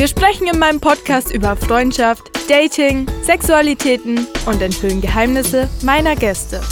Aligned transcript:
Wir 0.00 0.08
sprechen 0.08 0.46
in 0.46 0.58
meinem 0.58 0.80
Podcast 0.80 1.30
über 1.30 1.56
Freundschaft, 1.56 2.22
Dating, 2.48 3.06
Sexualitäten 3.22 4.26
und 4.46 4.62
enthüllen 4.62 5.02
Geheimnisse 5.02 5.68
meiner 5.82 6.16
Gäste. 6.16 6.62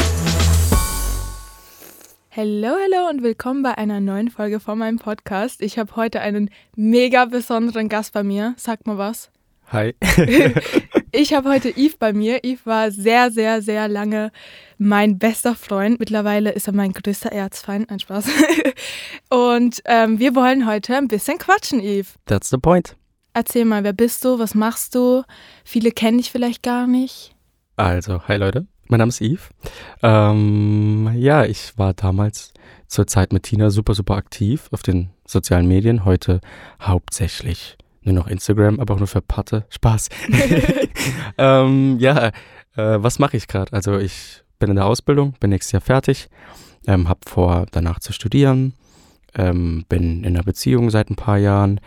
Hallo, 2.34 2.68
hallo 2.68 3.10
und 3.10 3.22
willkommen 3.22 3.62
bei 3.62 3.76
einer 3.76 4.00
neuen 4.00 4.30
Folge 4.30 4.60
von 4.60 4.78
meinem 4.78 4.98
Podcast. 4.98 5.60
Ich 5.60 5.78
habe 5.78 5.94
heute 5.94 6.22
einen 6.22 6.48
mega 6.74 7.26
besonderen 7.26 7.90
Gast 7.90 8.14
bei 8.14 8.22
mir. 8.22 8.54
Sag 8.56 8.86
mal 8.86 8.96
was. 8.96 9.30
Hi. 9.72 9.94
ich 11.12 11.34
habe 11.34 11.50
heute 11.50 11.68
Yves 11.68 11.98
bei 11.98 12.14
mir. 12.14 12.42
Yves 12.42 12.64
war 12.64 12.90
sehr, 12.90 13.30
sehr, 13.30 13.60
sehr 13.60 13.88
lange 13.88 14.32
mein 14.78 15.18
bester 15.18 15.54
Freund. 15.54 16.00
Mittlerweile 16.00 16.52
ist 16.52 16.66
er 16.66 16.72
mein 16.72 16.94
größter 16.94 17.30
Erzfeind. 17.30 17.90
Ein 17.90 18.00
Spaß. 18.00 18.24
Und 19.28 19.82
ähm, 19.84 20.18
wir 20.18 20.34
wollen 20.34 20.66
heute 20.66 20.96
ein 20.96 21.08
bisschen 21.08 21.36
quatschen, 21.36 21.80
Yves. 21.80 22.14
That's 22.24 22.48
the 22.48 22.56
point. 22.56 22.97
Erzähl 23.38 23.64
mal, 23.64 23.84
wer 23.84 23.92
bist 23.92 24.24
du? 24.24 24.40
Was 24.40 24.56
machst 24.56 24.96
du? 24.96 25.22
Viele 25.62 25.92
kennen 25.92 26.18
dich 26.18 26.32
vielleicht 26.32 26.64
gar 26.64 26.88
nicht. 26.88 27.36
Also, 27.76 28.20
hi 28.26 28.36
Leute. 28.36 28.66
Mein 28.88 28.98
Name 28.98 29.10
ist 29.10 29.20
Yves. 29.20 29.48
Ähm, 30.02 31.08
ja, 31.14 31.44
ich 31.44 31.78
war 31.78 31.94
damals 31.94 32.52
zur 32.88 33.06
Zeit 33.06 33.32
mit 33.32 33.44
Tina 33.44 33.70
super, 33.70 33.94
super 33.94 34.16
aktiv 34.16 34.66
auf 34.72 34.82
den 34.82 35.10
sozialen 35.24 35.68
Medien. 35.68 36.04
Heute 36.04 36.40
hauptsächlich 36.82 37.78
nur 38.02 38.16
noch 38.16 38.26
Instagram, 38.26 38.80
aber 38.80 38.94
auch 38.94 38.98
nur 38.98 39.06
für 39.06 39.22
Patte. 39.22 39.66
Spaß. 39.68 40.08
ähm, 41.38 41.96
ja, 42.00 42.26
äh, 42.26 42.32
was 42.74 43.20
mache 43.20 43.36
ich 43.36 43.46
gerade? 43.46 43.72
Also 43.72 43.98
ich 43.98 44.42
bin 44.58 44.70
in 44.70 44.74
der 44.74 44.86
Ausbildung, 44.86 45.34
bin 45.38 45.50
nächstes 45.50 45.70
Jahr 45.70 45.82
fertig, 45.82 46.28
ähm, 46.88 47.08
habe 47.08 47.20
vor, 47.24 47.66
danach 47.70 48.00
zu 48.00 48.12
studieren, 48.12 48.74
ähm, 49.36 49.84
bin 49.88 50.24
in 50.24 50.34
einer 50.34 50.42
Beziehung 50.42 50.90
seit 50.90 51.08
ein 51.08 51.14
paar 51.14 51.38
Jahren. 51.38 51.78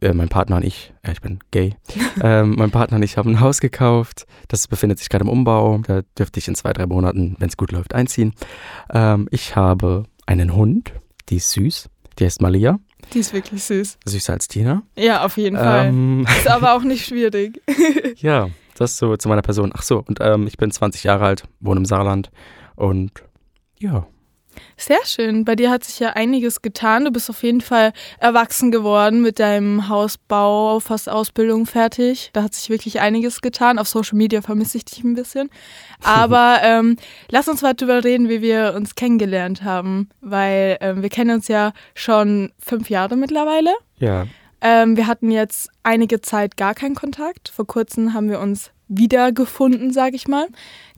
Äh, 0.00 0.12
mein 0.12 0.28
Partner 0.28 0.56
und 0.56 0.64
ich, 0.64 0.92
äh, 1.02 1.12
ich 1.12 1.20
bin 1.20 1.38
gay, 1.50 1.74
ähm, 2.22 2.54
mein 2.56 2.70
Partner 2.70 2.96
und 2.96 3.02
ich 3.02 3.16
haben 3.16 3.30
ein 3.30 3.40
Haus 3.40 3.60
gekauft. 3.60 4.26
Das 4.48 4.68
befindet 4.68 4.98
sich 4.98 5.08
gerade 5.08 5.24
im 5.24 5.30
Umbau. 5.30 5.78
Da 5.86 6.02
dürfte 6.18 6.38
ich 6.38 6.48
in 6.48 6.54
zwei, 6.54 6.72
drei 6.72 6.86
Monaten, 6.86 7.36
wenn 7.38 7.48
es 7.48 7.56
gut 7.56 7.72
läuft, 7.72 7.94
einziehen. 7.94 8.34
Ähm, 8.92 9.28
ich 9.30 9.56
habe 9.56 10.04
einen 10.26 10.54
Hund, 10.54 10.92
die 11.28 11.36
ist 11.36 11.50
süß, 11.52 11.88
die 12.18 12.24
heißt 12.24 12.42
Malia. 12.42 12.78
Die 13.12 13.20
ist 13.20 13.32
wirklich 13.32 13.62
süß. 13.62 13.98
Süßer 14.04 14.32
als 14.32 14.48
Tina. 14.48 14.82
Ja, 14.96 15.24
auf 15.24 15.36
jeden 15.36 15.56
Fall. 15.56 15.86
Ähm, 15.86 16.26
Ist 16.38 16.48
aber 16.48 16.74
auch 16.74 16.82
nicht 16.82 17.06
schwierig. 17.06 17.62
ja, 18.16 18.48
das 18.76 18.98
so 18.98 19.16
zu 19.16 19.28
meiner 19.28 19.42
Person. 19.42 19.70
Ach 19.74 19.82
so, 19.82 20.02
und 20.06 20.18
ähm, 20.20 20.46
ich 20.46 20.56
bin 20.56 20.70
20 20.70 21.04
Jahre 21.04 21.24
alt, 21.24 21.44
wohne 21.60 21.78
im 21.78 21.84
Saarland 21.84 22.30
und 22.74 23.12
ja. 23.78 24.06
Sehr 24.76 25.04
schön. 25.04 25.44
Bei 25.44 25.56
dir 25.56 25.70
hat 25.70 25.84
sich 25.84 25.98
ja 25.98 26.10
einiges 26.10 26.62
getan. 26.62 27.04
Du 27.04 27.10
bist 27.10 27.30
auf 27.30 27.42
jeden 27.42 27.60
Fall 27.60 27.92
erwachsen 28.18 28.70
geworden 28.70 29.22
mit 29.22 29.38
deinem 29.38 29.88
Hausbau, 29.88 30.80
fast 30.80 31.08
Ausbildung 31.08 31.66
fertig. 31.66 32.30
Da 32.32 32.42
hat 32.42 32.54
sich 32.54 32.68
wirklich 32.70 33.00
einiges 33.00 33.40
getan. 33.40 33.78
Auf 33.78 33.88
Social 33.88 34.16
Media 34.16 34.42
vermisse 34.42 34.78
ich 34.78 34.84
dich 34.84 35.02
ein 35.04 35.14
bisschen. 35.14 35.50
Aber 36.02 36.58
ähm, 36.62 36.96
lass 37.30 37.48
uns 37.48 37.62
mal 37.62 37.74
drüber 37.74 38.04
reden, 38.04 38.28
wie 38.28 38.42
wir 38.42 38.74
uns 38.76 38.94
kennengelernt 38.94 39.62
haben, 39.62 40.08
weil 40.20 40.78
ähm, 40.80 41.02
wir 41.02 41.08
kennen 41.08 41.36
uns 41.36 41.48
ja 41.48 41.72
schon 41.94 42.52
fünf 42.58 42.90
Jahre 42.90 43.16
mittlerweile. 43.16 43.74
Ja. 43.98 44.26
Ähm, 44.60 44.96
wir 44.96 45.06
hatten 45.06 45.30
jetzt 45.30 45.70
einige 45.82 46.20
Zeit 46.20 46.56
gar 46.56 46.74
keinen 46.74 46.94
Kontakt. 46.94 47.48
Vor 47.48 47.66
kurzem 47.66 48.14
haben 48.14 48.30
wir 48.30 48.40
uns 48.40 48.70
wiedergefunden, 48.88 49.92
sage 49.92 50.16
ich 50.16 50.28
mal. 50.28 50.48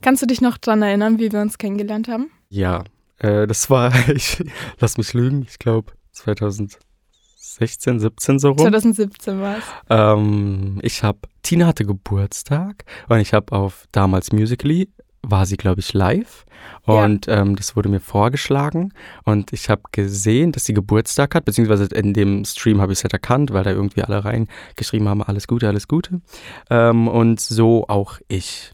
Kannst 0.01 0.21
du 0.21 0.25
dich 0.25 0.41
noch 0.41 0.57
daran 0.57 0.81
erinnern, 0.81 1.19
wie 1.19 1.31
wir 1.31 1.41
uns 1.41 1.57
kennengelernt 1.57 2.07
haben? 2.07 2.31
Ja, 2.49 2.83
äh, 3.19 3.47
das 3.47 3.69
war, 3.69 3.93
ich 4.09 4.43
lass 4.79 4.97
mich 4.97 5.13
lügen, 5.13 5.45
ich 5.47 5.59
glaube 5.59 5.93
2016, 6.13 7.99
17 7.99 8.39
so 8.39 8.49
rum. 8.49 8.57
2017 8.57 9.41
war 9.41 9.57
es. 9.57 9.63
Ähm, 9.89 10.79
ich 10.81 11.03
habe, 11.03 11.19
Tina 11.43 11.67
hatte 11.67 11.85
Geburtstag 11.85 12.85
und 13.07 13.19
ich 13.19 13.33
habe 13.33 13.51
auf 13.55 13.85
damals 13.91 14.31
Musically, 14.31 14.89
war 15.21 15.45
sie 15.45 15.57
glaube 15.57 15.81
ich 15.81 15.93
live 15.93 16.45
und 16.83 17.27
ja. 17.27 17.41
ähm, 17.41 17.55
das 17.55 17.75
wurde 17.75 17.89
mir 17.89 17.99
vorgeschlagen 17.99 18.93
und 19.25 19.51
ich 19.53 19.69
habe 19.69 19.81
gesehen, 19.91 20.53
dass 20.53 20.65
sie 20.65 20.73
Geburtstag 20.73 21.35
hat, 21.35 21.45
beziehungsweise 21.45 21.85
in 21.93 22.13
dem 22.13 22.45
Stream 22.45 22.79
habe 22.81 22.93
ich 22.93 22.99
es 22.99 23.03
halt 23.03 23.13
erkannt, 23.13 23.51
weil 23.51 23.63
da 23.63 23.71
irgendwie 23.71 24.01
alle 24.01 24.23
reingeschrieben 24.23 25.09
haben, 25.09 25.21
alles 25.21 25.47
Gute, 25.47 25.67
alles 25.67 25.87
Gute 25.87 26.21
ähm, 26.69 27.07
und 27.07 27.41
so 27.41 27.85
auch 27.87 28.19
ich. 28.27 28.71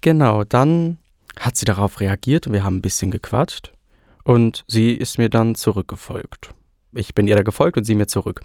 Genau, 0.00 0.44
dann 0.44 0.98
hat 1.40 1.56
sie 1.56 1.64
darauf 1.64 2.00
reagiert 2.00 2.46
und 2.46 2.52
wir 2.52 2.64
haben 2.64 2.76
ein 2.76 2.82
bisschen 2.82 3.10
gequatscht 3.10 3.72
und 4.24 4.64
sie 4.66 4.92
ist 4.92 5.18
mir 5.18 5.28
dann 5.28 5.54
zurückgefolgt. 5.54 6.54
Ich 6.94 7.14
bin 7.14 7.28
ihr 7.28 7.36
da 7.36 7.42
gefolgt 7.42 7.76
und 7.76 7.84
sie 7.84 7.94
mir 7.94 8.06
zurück. 8.06 8.40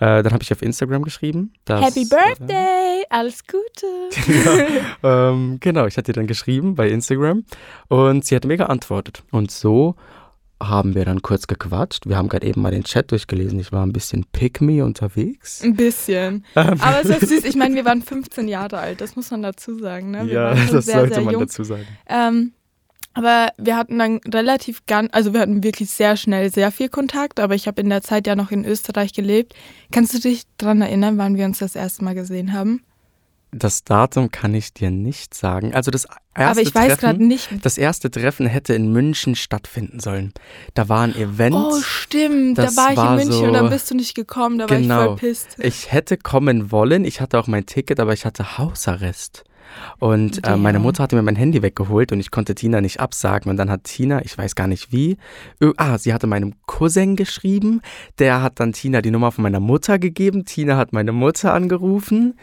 Äh, 0.00 0.22
dann 0.22 0.32
habe 0.32 0.42
ich 0.42 0.52
auf 0.52 0.62
Instagram 0.62 1.02
geschrieben. 1.02 1.52
Dass, 1.66 1.84
Happy 1.84 2.06
Birthday, 2.08 3.02
äh, 3.02 3.04
alles 3.10 3.44
Gute. 3.46 3.86
ja, 5.02 5.30
ähm, 5.30 5.58
genau, 5.60 5.86
ich 5.86 5.98
hatte 5.98 6.10
ihr 6.10 6.14
dann 6.14 6.26
geschrieben 6.26 6.74
bei 6.74 6.88
Instagram 6.88 7.44
und 7.88 8.24
sie 8.24 8.34
hat 8.34 8.46
mir 8.46 8.56
geantwortet. 8.56 9.24
Und 9.30 9.50
so 9.50 9.94
haben 10.68 10.94
wir 10.94 11.04
dann 11.04 11.22
kurz 11.22 11.46
gequatscht. 11.46 12.06
Wir 12.06 12.16
haben 12.16 12.28
gerade 12.28 12.46
eben 12.46 12.62
mal 12.62 12.70
den 12.70 12.84
Chat 12.84 13.10
durchgelesen. 13.10 13.58
Ich 13.58 13.72
war 13.72 13.84
ein 13.84 13.92
bisschen 13.92 14.24
pick 14.32 14.60
me 14.60 14.84
unterwegs. 14.84 15.62
Ein 15.62 15.74
bisschen. 15.74 16.44
Ähm. 16.54 16.80
Aber 16.80 17.00
es 17.02 17.08
ist 17.08 17.28
süß. 17.28 17.44
Ich 17.44 17.56
meine, 17.56 17.74
wir 17.74 17.84
waren 17.84 18.02
15 18.02 18.46
Jahre 18.46 18.78
alt. 18.78 19.00
Das 19.00 19.16
muss 19.16 19.30
man 19.30 19.42
dazu 19.42 19.78
sagen. 19.78 20.10
Ne? 20.10 20.26
Wir 20.26 20.32
ja, 20.32 20.54
das 20.54 20.86
sehr, 20.86 20.98
sollte 20.98 21.14
sehr 21.14 21.24
man 21.24 21.32
jung. 21.32 21.42
dazu 21.42 21.64
sagen. 21.64 21.86
Ähm, 22.06 22.52
aber 23.14 23.48
wir 23.58 23.76
hatten 23.76 23.98
dann 23.98 24.20
relativ 24.26 24.86
ganz, 24.86 25.08
also 25.12 25.32
wir 25.32 25.40
hatten 25.40 25.62
wirklich 25.62 25.90
sehr 25.90 26.16
schnell 26.16 26.50
sehr 26.50 26.70
viel 26.70 26.88
Kontakt, 26.88 27.40
aber 27.40 27.54
ich 27.54 27.66
habe 27.66 27.80
in 27.80 27.90
der 27.90 28.02
Zeit 28.02 28.26
ja 28.26 28.36
noch 28.36 28.50
in 28.50 28.64
Österreich 28.64 29.12
gelebt. 29.12 29.54
Kannst 29.90 30.14
du 30.14 30.18
dich 30.18 30.44
daran 30.56 30.80
erinnern, 30.80 31.18
wann 31.18 31.36
wir 31.36 31.44
uns 31.44 31.58
das 31.58 31.76
erste 31.76 32.04
Mal 32.04 32.14
gesehen 32.14 32.52
haben? 32.52 32.82
Das 33.54 33.84
Datum 33.84 34.30
kann 34.30 34.54
ich 34.54 34.72
dir 34.72 34.90
nicht 34.90 35.34
sagen. 35.34 35.74
Also 35.74 35.90
das 35.90 36.06
erste 36.34 36.50
aber 36.52 36.60
ich 36.62 36.74
weiß 36.74 36.96
gerade 36.98 37.18
Treffen, 37.18 37.28
nicht. 37.28 37.50
das 37.62 37.76
erste 37.76 38.10
Treffen 38.10 38.46
hätte 38.46 38.72
in 38.72 38.90
München 38.92 39.34
stattfinden 39.36 40.00
sollen. 40.00 40.32
Da 40.72 40.88
war 40.88 41.02
ein 41.02 41.14
Event. 41.14 41.54
Oh, 41.54 41.78
stimmt. 41.82 42.56
Das 42.56 42.74
da 42.74 42.82
war 42.82 42.90
ich 42.92 42.96
war 42.96 43.10
in 43.10 43.16
München 43.16 43.32
so- 43.34 43.44
und 43.44 43.52
dann 43.52 43.68
bist 43.68 43.90
du 43.90 43.94
nicht 43.94 44.14
gekommen. 44.14 44.58
Da 44.58 44.70
war 44.70 44.76
ich 44.78 44.82
Genau. 44.84 45.04
voll 45.04 45.16
pisst. 45.16 45.56
Ich 45.58 45.92
hätte 45.92 46.16
kommen 46.16 46.70
wollen. 46.72 47.04
Ich 47.04 47.20
hatte 47.20 47.38
auch 47.38 47.46
mein 47.46 47.66
Ticket, 47.66 48.00
aber 48.00 48.14
ich 48.14 48.24
hatte 48.24 48.56
Hausarrest. 48.56 49.44
Und 49.98 50.46
äh, 50.46 50.56
meine. 50.56 50.78
Mutter 50.80 51.02
hatte 51.02 51.16
mir 51.16 51.22
mein 51.22 51.36
Handy 51.36 51.62
weggeholt 51.62 52.12
und 52.12 52.20
ich 52.20 52.30
konnte 52.30 52.54
Tina 52.54 52.80
nicht 52.80 53.00
absagen. 53.00 53.50
Und 53.50 53.56
dann 53.56 53.70
hat 53.70 53.84
Tina, 53.84 54.22
ich 54.24 54.36
weiß 54.36 54.54
gar 54.54 54.66
nicht 54.66 54.92
wie, 54.92 55.16
ö- 55.62 55.72
ah, 55.76 55.96
sie 55.98 56.12
hatte 56.12 56.26
meinem 56.26 56.54
Cousin 56.66 57.16
geschrieben. 57.16 57.80
Der 58.18 58.42
hat 58.42 58.60
dann 58.60 58.72
Tina 58.72 59.00
die 59.02 59.10
Nummer 59.10 59.30
von 59.32 59.42
meiner 59.42 59.60
Mutter 59.60 59.98
gegeben. 59.98 60.44
Tina 60.44 60.76
hat 60.76 60.92
meine 60.92 61.12
Mutter 61.12 61.54
angerufen. 61.54 62.34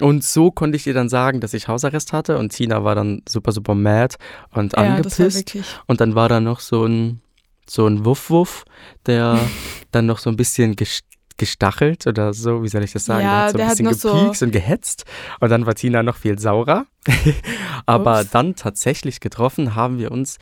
Und 0.00 0.22
so 0.24 0.50
konnte 0.50 0.76
ich 0.76 0.86
ihr 0.86 0.94
dann 0.94 1.08
sagen, 1.08 1.40
dass 1.40 1.54
ich 1.54 1.68
Hausarrest 1.68 2.12
hatte. 2.12 2.38
Und 2.38 2.50
Tina 2.52 2.84
war 2.84 2.94
dann 2.94 3.22
super, 3.28 3.52
super 3.52 3.74
mad 3.74 4.16
und 4.52 4.72
Ja, 4.76 4.94
angepisst. 4.94 5.56
Und 5.86 6.00
dann 6.00 6.14
war 6.14 6.28
da 6.28 6.40
noch 6.40 6.60
so 6.60 6.84
ein, 6.84 7.20
so 7.68 7.86
ein 7.86 8.04
Wuff-Wuff, 8.04 8.64
der 9.06 9.38
dann 9.90 10.06
noch 10.06 10.18
so 10.18 10.30
ein 10.30 10.36
bisschen 10.36 10.74
ges- 10.76 11.02
gestachelt 11.36 12.06
oder 12.06 12.34
so, 12.34 12.62
wie 12.64 12.68
soll 12.68 12.82
ich 12.82 12.92
das 12.92 13.04
sagen? 13.04 13.22
Ja, 13.24 13.30
der 13.36 13.44
hat 13.44 13.50
so 13.52 13.56
der 13.58 13.66
ein 13.66 13.70
hat 13.70 13.76
bisschen 13.78 13.84
noch 14.12 14.18
so- 14.18 14.20
gepiekst 14.24 14.42
und 14.42 14.50
gehetzt. 14.52 15.04
Und 15.40 15.50
dann 15.50 15.66
war 15.66 15.74
Tina 15.74 16.02
noch 16.02 16.16
viel 16.16 16.38
saurer. 16.38 16.86
Aber 17.86 18.20
Ups. 18.22 18.30
dann 18.30 18.54
tatsächlich 18.56 19.20
getroffen 19.20 19.74
haben 19.74 19.98
wir 19.98 20.10
uns 20.12 20.36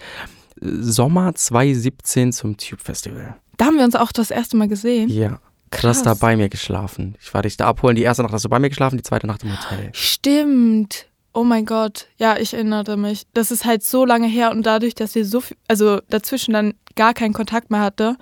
äh, 0.60 0.66
Sommer 0.80 1.34
2017 1.34 2.32
zum 2.32 2.56
Tube 2.56 2.80
Festival. 2.80 3.36
Da 3.56 3.66
haben 3.66 3.76
wir 3.78 3.84
uns 3.84 3.94
auch 3.96 4.12
das 4.12 4.30
erste 4.30 4.56
Mal 4.56 4.68
gesehen. 4.68 5.08
Ja. 5.08 5.38
Krass. 5.70 5.98
hast 5.98 6.06
da 6.06 6.14
bei 6.14 6.36
mir 6.36 6.48
geschlafen. 6.48 7.16
Ich 7.20 7.32
war 7.34 7.42
dich 7.42 7.56
da 7.56 7.66
abholen. 7.66 7.96
Die 7.96 8.02
erste 8.02 8.22
Nacht 8.22 8.32
hast 8.32 8.44
du 8.44 8.48
bei 8.48 8.58
mir 8.58 8.68
geschlafen, 8.68 8.96
die 8.96 9.02
zweite 9.02 9.26
Nacht 9.26 9.42
im 9.42 9.52
Hotel. 9.52 9.90
Stimmt. 9.92 11.06
Oh 11.32 11.44
mein 11.44 11.66
Gott. 11.66 12.06
Ja, 12.16 12.38
ich 12.38 12.54
erinnere 12.54 12.96
mich. 12.96 13.24
Das 13.34 13.50
ist 13.50 13.64
halt 13.66 13.82
so 13.84 14.04
lange 14.06 14.26
her 14.26 14.50
und 14.50 14.64
dadurch, 14.64 14.94
dass 14.94 15.14
wir 15.14 15.24
so 15.26 15.40
viel, 15.40 15.56
also 15.68 16.00
dazwischen 16.08 16.54
dann 16.54 16.74
gar 16.94 17.12
keinen 17.12 17.34
Kontakt 17.34 17.70
mehr 17.70 17.80
hatte, 17.80 18.16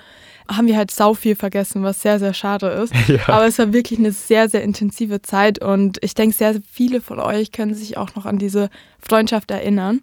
haben 0.48 0.66
wir 0.66 0.76
halt 0.76 0.90
sau 0.90 1.14
viel 1.14 1.36
vergessen, 1.36 1.84
was 1.84 2.02
sehr, 2.02 2.18
sehr 2.18 2.34
schade 2.34 2.66
ist. 2.66 2.92
Ja. 3.06 3.28
Aber 3.28 3.46
es 3.46 3.58
war 3.58 3.72
wirklich 3.72 3.98
eine 3.98 4.12
sehr, 4.12 4.48
sehr 4.48 4.62
intensive 4.62 5.22
Zeit 5.22 5.62
und 5.62 5.98
ich 6.02 6.14
denke, 6.14 6.34
sehr 6.34 6.56
viele 6.70 7.00
von 7.00 7.20
euch 7.20 7.52
können 7.52 7.74
sich 7.74 7.96
auch 7.96 8.14
noch 8.16 8.26
an 8.26 8.38
diese 8.38 8.68
Freundschaft 8.98 9.50
erinnern. 9.50 10.00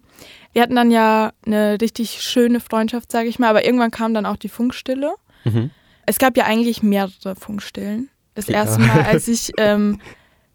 Wir 0.52 0.62
hatten 0.62 0.76
dann 0.76 0.90
ja 0.90 1.32
eine 1.44 1.80
richtig 1.80 2.22
schöne 2.22 2.60
Freundschaft, 2.60 3.12
sage 3.12 3.28
ich 3.28 3.38
mal, 3.38 3.48
aber 3.48 3.64
irgendwann 3.64 3.90
kam 3.90 4.14
dann 4.14 4.24
auch 4.24 4.36
die 4.36 4.48
Funkstille. 4.48 5.14
Mhm. 5.44 5.70
Es 6.06 6.18
gab 6.18 6.36
ja 6.36 6.44
eigentlich 6.44 6.82
mehrere 6.82 7.34
Funkstillen. 7.36 8.08
Das 8.34 8.46
Ja. 8.48 8.54
erste 8.54 8.80
Mal, 8.80 9.02
als 9.02 9.28
ich 9.28 9.52
ähm, 9.58 10.00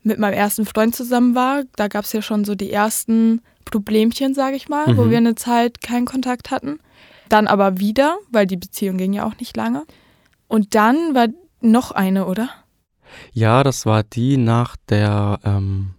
mit 0.04 0.20
meinem 0.20 0.34
ersten 0.34 0.66
Freund 0.66 0.96
zusammen 0.96 1.36
war, 1.36 1.64
da 1.76 1.88
gab 1.88 2.06
es 2.06 2.14
ja 2.14 2.22
schon 2.22 2.46
so 2.46 2.56
die 2.56 2.72
ersten 2.72 3.42
Problemchen, 3.66 4.34
sage 4.34 4.56
ich 4.56 4.70
mal, 4.70 4.96
wo 4.98 5.04
Mhm. 5.06 5.10
wir 5.12 5.18
eine 5.18 5.36
Zeit 5.36 5.82
keinen 5.82 6.06
Kontakt 6.06 6.52
hatten. 6.52 6.80
Dann 7.30 7.48
aber 7.48 7.80
wieder, 7.80 8.18
weil 8.32 8.48
die 8.48 8.56
Beziehung 8.58 8.98
ging 8.98 9.12
ja 9.14 9.26
auch 9.26 9.38
nicht 9.40 9.56
lange. 9.58 9.86
Und 10.48 10.76
dann 10.76 11.14
war 11.14 11.28
noch 11.60 11.92
eine, 11.92 12.26
oder? 12.26 12.50
Ja, 13.34 13.64
das 13.64 13.86
war 13.86 14.04
die 14.04 14.38
nach 14.38 14.76
der 14.90 15.40
ähm, 15.44 15.96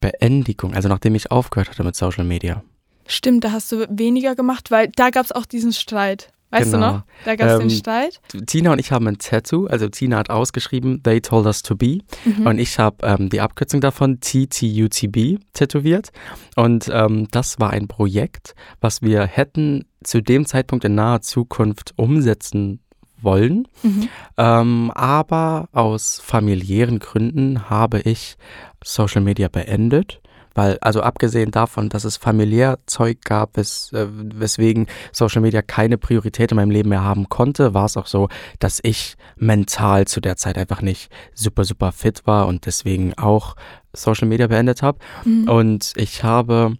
Beendigung, 0.00 0.74
also 0.74 0.88
nachdem 0.88 1.14
ich 1.14 1.30
aufgehört 1.30 1.68
hatte 1.70 1.84
mit 1.84 1.94
Social 1.96 2.24
Media. 2.24 2.62
Stimmt, 3.06 3.44
da 3.44 3.52
hast 3.52 3.70
du 3.72 3.86
weniger 3.90 4.34
gemacht, 4.34 4.70
weil 4.70 4.88
da 4.96 5.10
gab 5.10 5.24
es 5.24 5.32
auch 5.32 5.44
diesen 5.46 5.72
Streit. 5.72 6.31
Weißt 6.52 6.70
Genau. 6.70 6.86
du 6.90 6.92
noch? 6.98 7.02
Da 7.24 7.34
gab 7.34 7.48
es 7.48 7.54
Ähm, 7.54 7.60
den 7.60 7.70
Streit. 7.70 8.20
Tina 8.46 8.72
und 8.72 8.78
ich 8.78 8.92
haben 8.92 9.08
ein 9.08 9.16
Tattoo, 9.18 9.66
also 9.66 9.88
Tina 9.88 10.18
hat 10.18 10.28
ausgeschrieben, 10.30 11.02
they 11.02 11.20
told 11.20 11.46
us 11.46 11.62
to 11.62 11.74
be. 11.74 12.00
Mhm. 12.24 12.46
Und 12.46 12.58
ich 12.58 12.78
habe 12.78 12.96
ähm, 13.02 13.30
die 13.30 13.40
Abkürzung 13.40 13.80
davon 13.80 14.20
TTUTB 14.20 15.38
tätowiert. 15.54 16.10
Und 16.56 16.90
ähm, 16.92 17.26
das 17.30 17.58
war 17.58 17.70
ein 17.70 17.88
Projekt, 17.88 18.54
was 18.80 19.00
wir 19.02 19.24
hätten 19.24 19.86
zu 20.04 20.20
dem 20.22 20.46
Zeitpunkt 20.46 20.84
in 20.84 20.94
naher 20.94 21.22
Zukunft 21.22 21.94
umsetzen 21.96 22.80
wollen. 23.20 23.66
Mhm. 23.82 24.08
Ähm, 24.36 24.90
aber 24.94 25.68
aus 25.72 26.20
familiären 26.22 26.98
Gründen 26.98 27.70
habe 27.70 28.00
ich 28.00 28.36
Social 28.84 29.22
Media 29.22 29.48
beendet. 29.48 30.20
Weil, 30.54 30.78
also 30.80 31.02
abgesehen 31.02 31.50
davon, 31.50 31.88
dass 31.88 32.04
es 32.04 32.16
familiär 32.16 32.78
Zeug 32.86 33.18
gab, 33.24 33.56
wes, 33.56 33.92
äh, 33.92 34.06
weswegen 34.10 34.86
Social 35.12 35.42
Media 35.42 35.62
keine 35.62 35.98
Priorität 35.98 36.52
in 36.52 36.56
meinem 36.56 36.70
Leben 36.70 36.90
mehr 36.90 37.04
haben 37.04 37.28
konnte, 37.28 37.74
war 37.74 37.86
es 37.86 37.96
auch 37.96 38.06
so, 38.06 38.28
dass 38.58 38.80
ich 38.82 39.16
mental 39.36 40.06
zu 40.06 40.20
der 40.20 40.36
Zeit 40.36 40.58
einfach 40.58 40.82
nicht 40.82 41.10
super, 41.34 41.64
super 41.64 41.92
fit 41.92 42.26
war 42.26 42.46
und 42.46 42.66
deswegen 42.66 43.14
auch 43.14 43.56
Social 43.92 44.28
Media 44.28 44.46
beendet 44.46 44.82
habe. 44.82 44.98
Mhm. 45.24 45.48
Und 45.48 45.92
ich 45.96 46.24
habe 46.24 46.76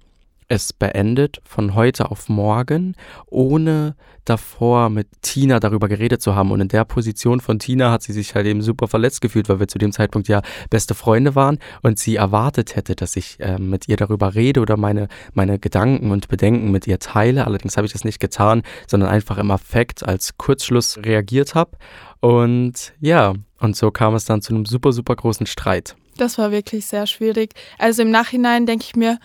es 0.52 0.74
beendet 0.74 1.40
von 1.44 1.74
heute 1.74 2.10
auf 2.10 2.28
morgen, 2.28 2.94
ohne 3.26 3.96
davor 4.26 4.90
mit 4.90 5.08
Tina 5.22 5.60
darüber 5.60 5.88
geredet 5.88 6.20
zu 6.20 6.34
haben. 6.34 6.50
Und 6.50 6.60
in 6.60 6.68
der 6.68 6.84
Position 6.84 7.40
von 7.40 7.58
Tina 7.58 7.90
hat 7.90 8.02
sie 8.02 8.12
sich 8.12 8.34
halt 8.34 8.46
eben 8.46 8.60
super 8.60 8.86
verletzt 8.86 9.22
gefühlt, 9.22 9.48
weil 9.48 9.60
wir 9.60 9.68
zu 9.68 9.78
dem 9.78 9.92
Zeitpunkt 9.92 10.28
ja 10.28 10.42
beste 10.68 10.94
Freunde 10.94 11.34
waren 11.34 11.58
und 11.80 11.98
sie 11.98 12.16
erwartet 12.16 12.76
hätte, 12.76 12.94
dass 12.94 13.16
ich 13.16 13.40
äh, 13.40 13.58
mit 13.58 13.88
ihr 13.88 13.96
darüber 13.96 14.34
rede 14.34 14.60
oder 14.60 14.76
meine, 14.76 15.08
meine 15.32 15.58
Gedanken 15.58 16.10
und 16.10 16.28
Bedenken 16.28 16.70
mit 16.70 16.86
ihr 16.86 16.98
teile. 16.98 17.46
Allerdings 17.46 17.78
habe 17.78 17.86
ich 17.86 17.94
das 17.94 18.04
nicht 18.04 18.20
getan, 18.20 18.60
sondern 18.86 19.08
einfach 19.08 19.38
im 19.38 19.50
Affekt 19.50 20.06
als 20.06 20.36
Kurzschluss 20.36 20.98
reagiert 20.98 21.54
habe. 21.54 21.78
Und 22.20 22.92
ja, 23.00 23.32
und 23.58 23.74
so 23.74 23.90
kam 23.90 24.14
es 24.14 24.26
dann 24.26 24.42
zu 24.42 24.54
einem 24.54 24.66
super, 24.66 24.92
super 24.92 25.16
großen 25.16 25.46
Streit. 25.46 25.96
Das 26.18 26.36
war 26.36 26.50
wirklich 26.52 26.84
sehr 26.84 27.06
schwierig. 27.06 27.54
Also 27.78 28.02
im 28.02 28.10
Nachhinein 28.10 28.66
denke 28.66 28.84
ich 28.86 28.96
mir, 28.96 29.18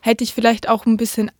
hätte 0.00 0.24
ich 0.24 0.34
vielleicht 0.34 0.68
auch 0.68 0.86
ein 0.86 0.96
bisschen 0.96 1.30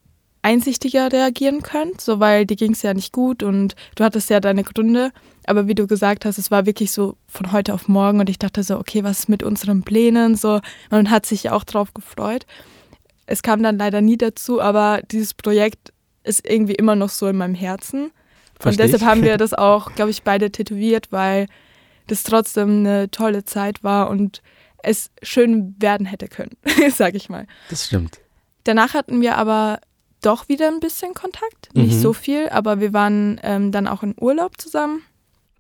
einsichtiger 0.43 1.13
reagieren 1.13 1.63
können, 1.63 1.93
so 1.99 2.19
weil 2.19 2.47
dir 2.47 2.57
ging 2.57 2.73
es 2.73 2.83
ja 2.83 2.95
nicht 2.95 3.13
gut 3.13 3.43
und 3.43 3.75
du 3.95 4.05
hattest 4.05 4.31
ja 4.31 4.41
deine 4.41 4.65
Gründe. 4.65 5.13
Aber 5.47 5.67
wie 5.67 5.75
du 5.75 5.87
gesagt 5.87 6.25
hast, 6.25 6.39
es 6.39 6.51
war 6.51 6.67
wirklich 6.67 6.93
so 6.93 7.17
von 7.27 7.53
heute 7.53 7.75
auf 7.75 7.89
morgen 7.89 8.21
und 8.21 8.31
ich 8.31 8.39
dachte 8.39 8.63
so, 8.63 8.79
okay, 8.79 9.05
was 9.05 9.21
ist 9.21 9.29
mit 9.29 9.43
unseren 9.43 9.83
Plänen? 9.83 10.37
So, 10.37 10.61
man 10.91 11.11
hat 11.11 11.27
sich 11.27 11.45
ja 11.45 11.53
auch 11.53 11.65
drauf 11.65 11.93
gefreut. 11.93 12.47
Es 13.27 13.43
kam 13.43 13.63
dann 13.63 13.79
leider 13.79 14.01
nie 14.01 14.17
dazu, 14.17 14.61
aber 14.61 15.03
dieses 15.11 15.35
Projekt 15.35 15.93
ist 16.25 16.49
irgendwie 16.49 16.75
immer 16.75 16.97
noch 16.97 17.11
so 17.11 17.27
in 17.27 17.37
meinem 17.37 17.55
Herzen. 17.55 18.05
Und 18.05 18.13
Versteh 18.61 18.83
deshalb 18.83 19.03
ich. 19.03 19.09
haben 19.09 19.23
wir 19.23 19.37
das 19.39 19.55
auch, 19.55 19.95
glaube 19.95 20.11
ich, 20.11 20.23
beide 20.23 20.51
tätowiert, 20.51 21.13
weil 21.13 21.47
das 22.07 22.23
trotzdem 22.23 22.81
eine 22.81 23.11
tolle 23.11 23.45
Zeit 23.45 23.85
war 23.85 24.11
und 24.11 24.43
es 24.83 25.11
schön 25.23 25.75
werden 25.79 26.07
hätte 26.07 26.29
können, 26.29 26.57
sag 26.95 27.15
ich 27.15 27.29
mal. 27.29 27.47
Das 27.69 27.87
stimmt. 27.87 28.21
Danach 28.65 28.95
hatten 28.95 29.21
wir 29.21 29.37
aber 29.37 29.79
doch 30.23 30.49
wieder 30.49 30.69
ein 30.69 30.81
bisschen 30.81 31.15
Kontakt. 31.15 31.71
Nicht 31.75 31.95
Mhm. 31.97 32.01
so 32.01 32.13
viel, 32.13 32.49
aber 32.51 32.81
wir 32.81 32.93
waren 32.93 33.41
ähm, 33.43 33.73
dann 33.73 33.87
auch 33.89 34.03
in 34.03 34.15
Urlaub 34.21 34.61
zusammen 34.61 35.03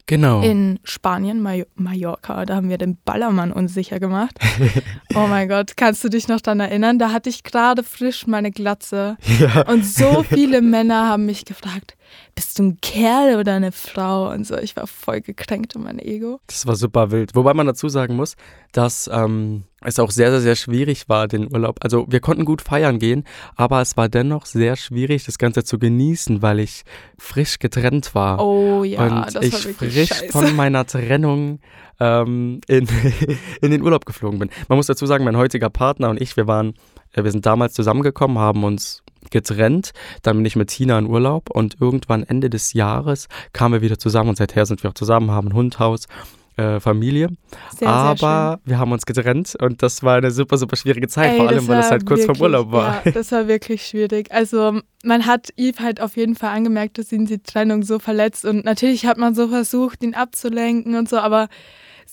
Genau. 0.06 0.42
in 0.42 0.80
Spanien, 0.82 1.40
Mayo 1.40 1.66
Mallorca. 1.76 2.44
Da 2.44 2.56
haben 2.56 2.68
wir 2.68 2.78
den 2.78 2.98
Ballermann 3.04 3.52
unsicher 3.52 4.00
gemacht. 4.00 4.34
oh 5.14 5.26
mein 5.28 5.48
Gott, 5.48 5.76
kannst 5.76 6.02
du 6.02 6.08
dich 6.08 6.26
noch 6.26 6.40
daran 6.40 6.58
erinnern? 6.60 6.98
Da 6.98 7.12
hatte 7.12 7.30
ich 7.30 7.44
gerade 7.44 7.82
frisch 7.84 8.26
meine 8.26 8.50
Glatze. 8.50 9.16
ja. 9.38 9.62
Und 9.68 9.86
so 9.86 10.22
viele 10.28 10.62
Männer 10.62 11.08
haben 11.08 11.26
mich 11.26 11.44
gefragt, 11.44 11.96
bist 12.34 12.58
du 12.58 12.64
ein 12.64 12.80
Kerl 12.80 13.38
oder 13.38 13.54
eine 13.54 13.72
Frau? 13.72 14.30
Und 14.30 14.46
so, 14.46 14.56
ich 14.56 14.76
war 14.76 14.86
voll 14.86 15.20
gekränkt 15.20 15.74
in 15.74 15.82
mein 15.82 15.98
Ego. 15.98 16.40
Das 16.46 16.66
war 16.66 16.76
super 16.76 17.10
wild. 17.10 17.34
Wobei 17.34 17.54
man 17.54 17.66
dazu 17.66 17.88
sagen 17.88 18.16
muss, 18.16 18.36
dass 18.72 19.10
ähm, 19.12 19.64
es 19.82 19.98
auch 19.98 20.10
sehr, 20.10 20.30
sehr, 20.30 20.40
sehr 20.40 20.56
schwierig 20.56 21.08
war, 21.08 21.28
den 21.28 21.52
Urlaub. 21.52 21.78
Also 21.82 22.06
wir 22.08 22.20
konnten 22.20 22.44
gut 22.44 22.62
feiern 22.62 22.98
gehen, 22.98 23.24
aber 23.56 23.80
es 23.80 23.96
war 23.96 24.08
dennoch 24.08 24.46
sehr 24.46 24.76
schwierig, 24.76 25.24
das 25.24 25.38
Ganze 25.38 25.64
zu 25.64 25.78
genießen, 25.78 26.42
weil 26.42 26.60
ich 26.60 26.82
frisch 27.18 27.58
getrennt 27.58 28.14
war. 28.14 28.44
Oh 28.44 28.84
ja, 28.84 29.06
und 29.06 29.34
das 29.34 29.44
ich 29.44 29.52
war 29.52 29.64
wirklich 29.64 29.92
frisch 29.92 30.08
scheiße. 30.08 30.32
von 30.32 30.56
meiner 30.56 30.86
Trennung 30.86 31.60
ähm, 31.98 32.60
in, 32.68 32.88
in 33.60 33.70
den 33.70 33.82
Urlaub 33.82 34.06
geflogen 34.06 34.38
bin. 34.38 34.50
Man 34.68 34.76
muss 34.76 34.86
dazu 34.86 35.06
sagen, 35.06 35.24
mein 35.24 35.36
heutiger 35.36 35.70
Partner 35.70 36.10
und 36.10 36.20
ich, 36.20 36.36
wir 36.36 36.46
waren, 36.46 36.74
äh, 37.12 37.24
wir 37.24 37.30
sind 37.30 37.46
damals 37.46 37.74
zusammengekommen, 37.74 38.38
haben 38.38 38.64
uns 38.64 39.02
getrennt, 39.30 39.90
dann 40.22 40.36
bin 40.38 40.46
ich 40.46 40.56
mit 40.56 40.68
Tina 40.68 40.98
in 40.98 41.06
Urlaub 41.06 41.50
und 41.50 41.76
irgendwann 41.80 42.22
Ende 42.22 42.50
des 42.50 42.72
Jahres 42.72 43.28
kamen 43.52 43.74
wir 43.74 43.82
wieder 43.82 43.98
zusammen 43.98 44.30
und 44.30 44.36
seither 44.36 44.66
sind 44.66 44.82
wir 44.82 44.90
auch 44.90 44.94
zusammen, 44.94 45.30
haben 45.30 45.48
ein 45.48 45.54
Hund, 45.54 45.78
Haus, 45.78 46.06
äh, 46.56 46.80
Familie. 46.80 47.28
sehr, 47.78 47.88
Aber 47.88 48.60
wir 48.64 48.78
haben 48.78 48.92
uns 48.92 49.06
getrennt 49.06 49.56
und 49.60 49.82
das 49.82 50.02
war 50.02 50.16
eine 50.16 50.30
super, 50.30 50.58
super 50.58 50.76
schwierige 50.76 51.08
Zeit, 51.08 51.32
Ey, 51.32 51.36
vor 51.38 51.48
allem, 51.48 51.68
weil 51.68 51.80
es 51.80 51.90
halt 51.90 52.04
kurz 52.04 52.20
wirklich, 52.20 52.38
vorm 52.38 52.52
Urlaub 52.52 52.72
war. 52.72 53.02
Ja, 53.04 53.12
das 53.12 53.32
war 53.32 53.48
wirklich 53.48 53.86
schwierig. 53.86 54.30
Also 54.30 54.80
man 55.04 55.26
hat 55.26 55.48
Yves 55.56 55.80
halt 55.80 56.00
auf 56.00 56.16
jeden 56.16 56.34
Fall 56.34 56.50
angemerkt, 56.50 56.98
dass 56.98 57.12
ihn 57.12 57.26
die 57.26 57.42
Trennung 57.42 57.82
so 57.82 57.98
verletzt 57.98 58.44
und 58.44 58.64
natürlich 58.64 59.06
hat 59.06 59.16
man 59.16 59.34
so 59.34 59.48
versucht, 59.48 60.02
ihn 60.02 60.14
abzulenken 60.14 60.96
und 60.96 61.08
so, 61.08 61.18
aber 61.18 61.48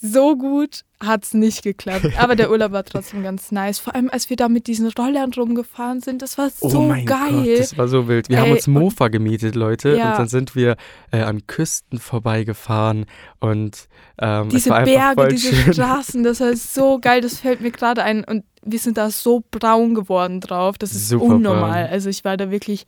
so 0.01 0.35
gut 0.37 0.81
hat 0.99 1.23
es 1.25 1.33
nicht 1.33 1.63
geklappt. 1.63 2.07
Aber 2.17 2.35
der 2.35 2.49
Urlaub 2.49 2.71
war 2.71 2.83
trotzdem 2.83 3.23
ganz 3.23 3.51
nice. 3.51 3.79
Vor 3.79 3.93
allem, 3.95 4.09
als 4.11 4.29
wir 4.29 4.37
da 4.37 4.49
mit 4.49 4.67
diesen 4.67 4.87
Rollern 4.89 5.31
rumgefahren 5.33 6.01
sind, 6.01 6.21
das 6.21 6.37
war 6.37 6.49
so 6.49 6.79
oh 6.79 6.81
mein 6.87 7.05
geil. 7.05 7.31
Gott, 7.45 7.59
das 7.59 7.77
war 7.77 7.87
so 7.87 8.07
wild. 8.07 8.29
Wir 8.29 8.39
haben 8.39 8.47
Ey, 8.47 8.53
uns 8.53 8.67
Mofa 8.67 9.07
gemietet, 9.09 9.55
Leute, 9.55 9.95
Ja. 9.95 10.11
und 10.11 10.19
dann 10.19 10.27
sind 10.27 10.55
wir 10.55 10.75
äh, 11.11 11.21
an 11.21 11.45
Küsten 11.47 11.99
vorbeigefahren 11.99 13.05
und 13.39 13.87
ähm, 14.19 14.47
es 14.47 14.53
diese 14.53 14.69
Berge, 14.69 15.27
diese 15.27 15.55
schön. 15.55 15.73
Straßen, 15.73 16.23
das 16.23 16.39
war 16.39 16.55
so 16.55 16.99
geil, 16.99 17.21
das 17.21 17.39
fällt 17.39 17.61
mir 17.61 17.71
gerade 17.71 18.03
ein. 18.03 18.23
Und 18.23 18.43
wir 18.63 18.79
sind 18.79 18.97
da 18.97 19.09
so 19.11 19.43
braun 19.51 19.93
geworden 19.95 20.41
drauf. 20.41 20.77
Das 20.77 20.91
ist 20.93 21.09
Super 21.09 21.25
unnormal. 21.25 21.83
braun. 21.83 21.91
Also 21.93 22.09
ich 22.09 22.25
war 22.25 22.37
da 22.37 22.49
wirklich 22.51 22.85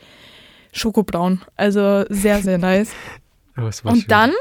schokobraun. 0.72 1.42
Also 1.56 2.06
sehr, 2.10 2.42
sehr 2.42 2.58
nice. 2.58 2.90
Oh, 3.58 3.64
Und 3.66 3.74
schön. 3.98 4.06
dann 4.08 4.32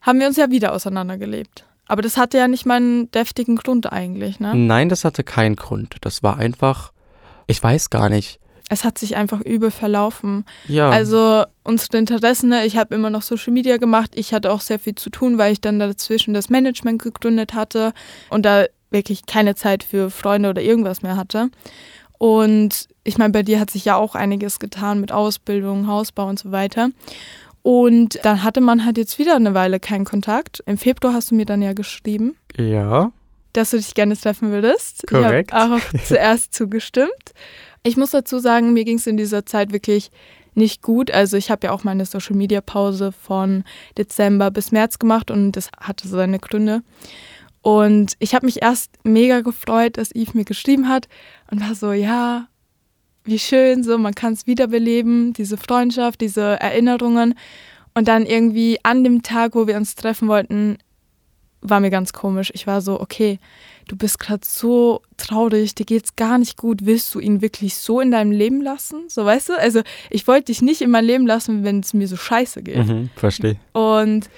haben 0.00 0.18
wir 0.18 0.26
uns 0.26 0.36
ja 0.36 0.50
wieder 0.50 0.72
auseinandergelebt. 0.72 1.64
Aber 1.92 2.00
das 2.00 2.16
hatte 2.16 2.38
ja 2.38 2.48
nicht 2.48 2.64
mal 2.64 2.76
einen 2.76 3.10
deftigen 3.10 3.54
Grund 3.56 3.92
eigentlich, 3.92 4.40
ne? 4.40 4.54
Nein, 4.56 4.88
das 4.88 5.04
hatte 5.04 5.22
keinen 5.22 5.56
Grund. 5.56 5.96
Das 6.00 6.22
war 6.22 6.38
einfach, 6.38 6.90
ich 7.46 7.62
weiß 7.62 7.90
gar 7.90 8.08
nicht. 8.08 8.40
Es 8.70 8.82
hat 8.82 8.96
sich 8.96 9.14
einfach 9.14 9.42
übel 9.42 9.70
verlaufen. 9.70 10.46
Ja, 10.68 10.88
Also 10.88 11.44
unsere 11.64 11.98
Interessen, 11.98 12.48
ne? 12.48 12.64
ich 12.64 12.78
habe 12.78 12.94
immer 12.94 13.10
noch 13.10 13.20
Social 13.20 13.52
Media 13.52 13.76
gemacht. 13.76 14.12
Ich 14.14 14.32
hatte 14.32 14.52
auch 14.52 14.62
sehr 14.62 14.78
viel 14.78 14.94
zu 14.94 15.10
tun, 15.10 15.36
weil 15.36 15.52
ich 15.52 15.60
dann 15.60 15.78
dazwischen 15.78 16.32
das 16.32 16.48
Management 16.48 17.02
gegründet 17.02 17.52
hatte 17.52 17.92
und 18.30 18.46
da 18.46 18.64
wirklich 18.90 19.26
keine 19.26 19.54
Zeit 19.54 19.84
für 19.84 20.08
Freunde 20.08 20.48
oder 20.48 20.62
irgendwas 20.62 21.02
mehr 21.02 21.18
hatte. 21.18 21.50
Und 22.16 22.88
ich 23.04 23.18
meine, 23.18 23.34
bei 23.34 23.42
dir 23.42 23.60
hat 23.60 23.70
sich 23.70 23.84
ja 23.84 23.96
auch 23.96 24.14
einiges 24.14 24.60
getan 24.60 24.98
mit 24.98 25.12
Ausbildung, 25.12 25.88
Hausbau 25.88 26.26
und 26.26 26.38
so 26.38 26.52
weiter. 26.52 26.88
Und 27.62 28.18
dann 28.24 28.42
hatte 28.42 28.60
man 28.60 28.84
halt 28.84 28.98
jetzt 28.98 29.18
wieder 29.18 29.36
eine 29.36 29.54
Weile 29.54 29.78
keinen 29.78 30.04
Kontakt. 30.04 30.62
Im 30.66 30.78
Februar 30.78 31.14
hast 31.14 31.30
du 31.30 31.36
mir 31.36 31.46
dann 31.46 31.62
ja 31.62 31.72
geschrieben, 31.72 32.36
ja, 32.56 33.12
dass 33.52 33.70
du 33.70 33.76
dich 33.76 33.94
gerne 33.94 34.16
treffen 34.16 34.50
würdest. 34.50 35.06
Korrekt. 35.06 35.50
Ich 35.52 35.56
habe 35.56 35.76
auch 35.76 36.00
zuerst 36.04 36.54
zugestimmt. 36.54 37.32
Ich 37.84 37.96
muss 37.96 38.10
dazu 38.10 38.38
sagen, 38.38 38.72
mir 38.72 38.84
ging 38.84 38.98
es 38.98 39.06
in 39.06 39.16
dieser 39.16 39.46
Zeit 39.46 39.72
wirklich 39.72 40.10
nicht 40.54 40.82
gut. 40.82 41.10
Also 41.10 41.36
ich 41.36 41.50
habe 41.50 41.66
ja 41.66 41.72
auch 41.72 41.84
meine 41.84 42.04
Social-Media-Pause 42.04 43.12
von 43.12 43.64
Dezember 43.96 44.50
bis 44.50 44.72
März 44.72 44.98
gemacht 44.98 45.30
und 45.30 45.52
das 45.52 45.70
hatte 45.80 46.08
seine 46.08 46.38
Gründe. 46.38 46.82
Und 47.62 48.14
ich 48.18 48.34
habe 48.34 48.46
mich 48.46 48.60
erst 48.60 48.90
mega 49.04 49.40
gefreut, 49.40 49.96
dass 49.96 50.14
Yves 50.14 50.34
mir 50.34 50.44
geschrieben 50.44 50.88
hat 50.88 51.06
und 51.50 51.60
war 51.60 51.74
so, 51.74 51.92
ja, 51.92 52.48
wie 53.24 53.38
schön, 53.38 53.84
so 53.84 53.98
man 53.98 54.14
kann 54.14 54.32
es 54.32 54.46
wiederbeleben, 54.46 55.32
diese 55.32 55.56
Freundschaft, 55.56 56.20
diese 56.20 56.60
Erinnerungen. 56.60 57.34
Und 57.94 58.08
dann 58.08 58.24
irgendwie 58.24 58.78
an 58.82 59.04
dem 59.04 59.22
Tag, 59.22 59.54
wo 59.54 59.66
wir 59.66 59.76
uns 59.76 59.94
treffen 59.94 60.28
wollten, 60.28 60.78
war 61.60 61.80
mir 61.80 61.90
ganz 61.90 62.12
komisch. 62.12 62.50
Ich 62.54 62.66
war 62.66 62.80
so, 62.80 63.00
okay, 63.00 63.38
du 63.86 63.96
bist 63.96 64.18
gerade 64.18 64.42
so 64.44 65.02
traurig, 65.16 65.74
dir 65.74 65.86
geht's 65.86 66.16
gar 66.16 66.38
nicht 66.38 66.56
gut. 66.56 66.84
Willst 66.84 67.14
du 67.14 67.20
ihn 67.20 67.40
wirklich 67.40 67.76
so 67.76 68.00
in 68.00 68.10
deinem 68.10 68.32
Leben 68.32 68.60
lassen? 68.60 69.04
So, 69.08 69.24
weißt 69.24 69.50
du? 69.50 69.58
Also, 69.58 69.82
ich 70.10 70.26
wollte 70.26 70.46
dich 70.46 70.62
nicht 70.62 70.82
in 70.82 70.90
mein 70.90 71.04
Leben 71.04 71.26
lassen, 71.26 71.64
wenn 71.64 71.80
es 71.80 71.94
mir 71.94 72.08
so 72.08 72.16
scheiße 72.16 72.62
geht. 72.62 72.86
mhm, 72.86 73.10
verstehe. 73.14 73.56
Und 73.72 74.28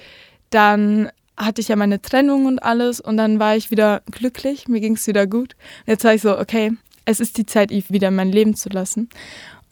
dann 0.51 1.11
hatte 1.37 1.61
ich 1.61 1.69
ja 1.69 1.77
meine 1.77 2.01
Trennung 2.01 2.47
und 2.47 2.59
alles 2.61 3.01
und 3.01 3.17
dann 3.17 3.41
war 3.41 3.57
ich 3.57 3.71
wieder 3.71 4.03
glücklich, 4.11 4.69
mir 4.69 4.81
ging 4.81 4.95
es 4.95 5.07
wieder 5.07 5.27
gut. 5.27 5.55
Und 5.87 5.91
jetzt 5.91 6.05
war 6.05 6.15
ich 6.15 6.23
so, 6.23 6.39
okay, 6.39 6.73
es 7.05 7.21
ist 7.21 7.39
die 7.39 7.47
Zeit, 7.47 7.71
Eve 7.71 7.91
wieder 7.91 8.09
in 8.09 8.17
mein 8.17 8.33
Leben 8.33 8.55
zu 8.55 8.69
lassen. 8.69 9.09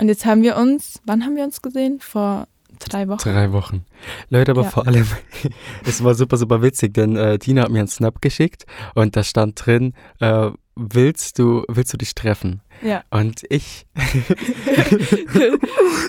Und 0.00 0.08
jetzt 0.08 0.24
haben 0.26 0.42
wir 0.42 0.56
uns, 0.56 1.00
wann 1.04 1.24
haben 1.24 1.36
wir 1.36 1.44
uns 1.44 1.62
gesehen? 1.62 2.00
Vor 2.00 2.46
drei 2.78 3.06
Wochen. 3.08 3.18
Drei 3.22 3.52
Wochen. 3.52 3.84
Leute, 4.30 4.52
aber 4.52 4.62
Ja. 4.62 4.70
vor 4.70 4.86
allem, 4.86 5.06
es 5.86 6.02
war 6.02 6.14
super, 6.14 6.36
super 6.36 6.62
witzig, 6.62 6.94
denn 6.94 7.16
äh, 7.16 7.38
Tina 7.38 7.62
hat 7.62 7.70
mir 7.70 7.80
einen 7.80 7.88
Snap 7.88 8.20
geschickt 8.20 8.64
und 8.94 9.16
da 9.16 9.22
stand 9.22 9.64
drin, 9.64 9.94
äh, 10.20 10.50
willst 10.74 11.38
du, 11.38 11.64
willst 11.68 11.92
du 11.92 11.98
dich 11.98 12.14
treffen? 12.14 12.62
Ja. 12.82 13.04
Und 13.10 13.42
ich, 13.50 13.86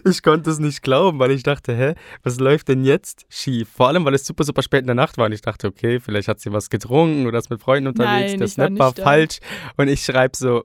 ich 0.10 0.24
konnte 0.24 0.50
es 0.50 0.60
nicht 0.60 0.82
glauben, 0.82 1.20
weil 1.20 1.32
ich 1.32 1.44
dachte, 1.44 1.76
hä, 1.76 1.94
was 2.24 2.40
läuft 2.40 2.70
denn 2.70 2.84
jetzt 2.84 3.26
schief? 3.30 3.70
Vor 3.70 3.88
allem, 3.88 4.06
weil 4.06 4.14
es 4.16 4.26
super, 4.26 4.44
super 4.44 4.62
spät 4.64 4.82
in 4.82 4.88
der 4.88 4.96
Nacht 4.96 5.18
war 5.18 5.26
und 5.26 5.32
ich 5.34 5.42
dachte, 5.42 5.68
okay, 5.68 6.00
vielleicht 6.00 6.28
hat 6.28 6.40
sie 6.40 6.52
was 6.52 6.70
getrunken 6.70 7.28
oder 7.28 7.40
ist 7.40 7.50
mit 7.50 7.62
Freunden 7.62 7.88
unterwegs, 7.88 8.32
Nein, 8.32 8.40
der 8.40 8.42
war 8.42 8.48
Snap 8.48 8.80
war 8.80 8.88
nüchtern. 8.90 9.04
falsch 9.04 9.40
und 9.78 9.88
ich 9.88 10.04
schreibe 10.04 10.36
so, 10.36 10.64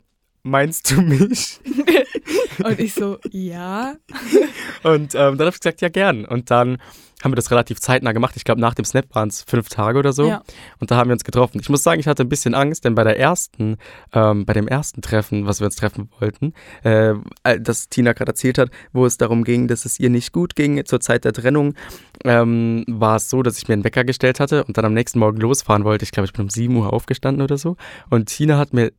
meinst 0.48 0.90
du 0.90 1.00
mich? 1.00 1.60
Und 2.64 2.80
ich 2.80 2.94
so, 2.94 3.18
ja. 3.30 3.94
Und 4.82 5.14
ähm, 5.14 5.38
dann 5.38 5.40
habe 5.40 5.50
ich 5.50 5.60
gesagt, 5.60 5.80
ja 5.80 5.88
gern. 5.88 6.24
Und 6.24 6.50
dann 6.50 6.78
haben 7.22 7.32
wir 7.32 7.36
das 7.36 7.50
relativ 7.50 7.80
zeitnah 7.80 8.12
gemacht. 8.12 8.36
Ich 8.36 8.44
glaube, 8.44 8.60
nach 8.60 8.74
dem 8.74 8.84
Snap 8.84 9.06
waren 9.14 9.28
es 9.28 9.42
fünf 9.42 9.68
Tage 9.68 9.98
oder 9.98 10.12
so. 10.12 10.28
Ja. 10.28 10.42
Und 10.78 10.90
da 10.90 10.96
haben 10.96 11.08
wir 11.08 11.14
uns 11.14 11.24
getroffen. 11.24 11.58
Ich 11.60 11.68
muss 11.68 11.82
sagen, 11.82 12.00
ich 12.00 12.06
hatte 12.06 12.22
ein 12.22 12.28
bisschen 12.28 12.54
Angst, 12.54 12.84
denn 12.84 12.94
bei 12.94 13.02
der 13.02 13.18
ersten, 13.18 13.76
ähm, 14.12 14.46
bei 14.46 14.52
dem 14.52 14.68
ersten 14.68 15.02
Treffen, 15.02 15.46
was 15.46 15.60
wir 15.60 15.66
uns 15.66 15.76
treffen 15.76 16.10
wollten, 16.20 16.52
äh, 16.84 17.14
äh, 17.42 17.60
das 17.60 17.88
Tina 17.88 18.12
gerade 18.12 18.30
erzählt 18.30 18.58
hat, 18.58 18.70
wo 18.92 19.04
es 19.04 19.16
darum 19.16 19.42
ging, 19.42 19.66
dass 19.66 19.84
es 19.84 19.98
ihr 19.98 20.10
nicht 20.10 20.32
gut 20.32 20.54
ging 20.54 20.84
zur 20.84 21.00
Zeit 21.00 21.24
der 21.24 21.32
Trennung, 21.32 21.74
ähm, 22.24 22.84
war 22.86 23.16
es 23.16 23.30
so, 23.30 23.42
dass 23.42 23.58
ich 23.58 23.66
mir 23.66 23.74
einen 23.74 23.84
Wecker 23.84 24.04
gestellt 24.04 24.38
hatte 24.38 24.64
und 24.64 24.78
dann 24.78 24.84
am 24.84 24.94
nächsten 24.94 25.18
Morgen 25.18 25.38
losfahren 25.38 25.84
wollte. 25.84 26.04
Ich 26.04 26.12
glaube, 26.12 26.26
ich 26.26 26.32
bin 26.32 26.42
um 26.42 26.50
7 26.50 26.74
Uhr 26.76 26.92
aufgestanden 26.92 27.42
oder 27.42 27.58
so. 27.58 27.76
Und 28.10 28.26
Tina 28.26 28.58
hat 28.58 28.72
mir 28.72 28.92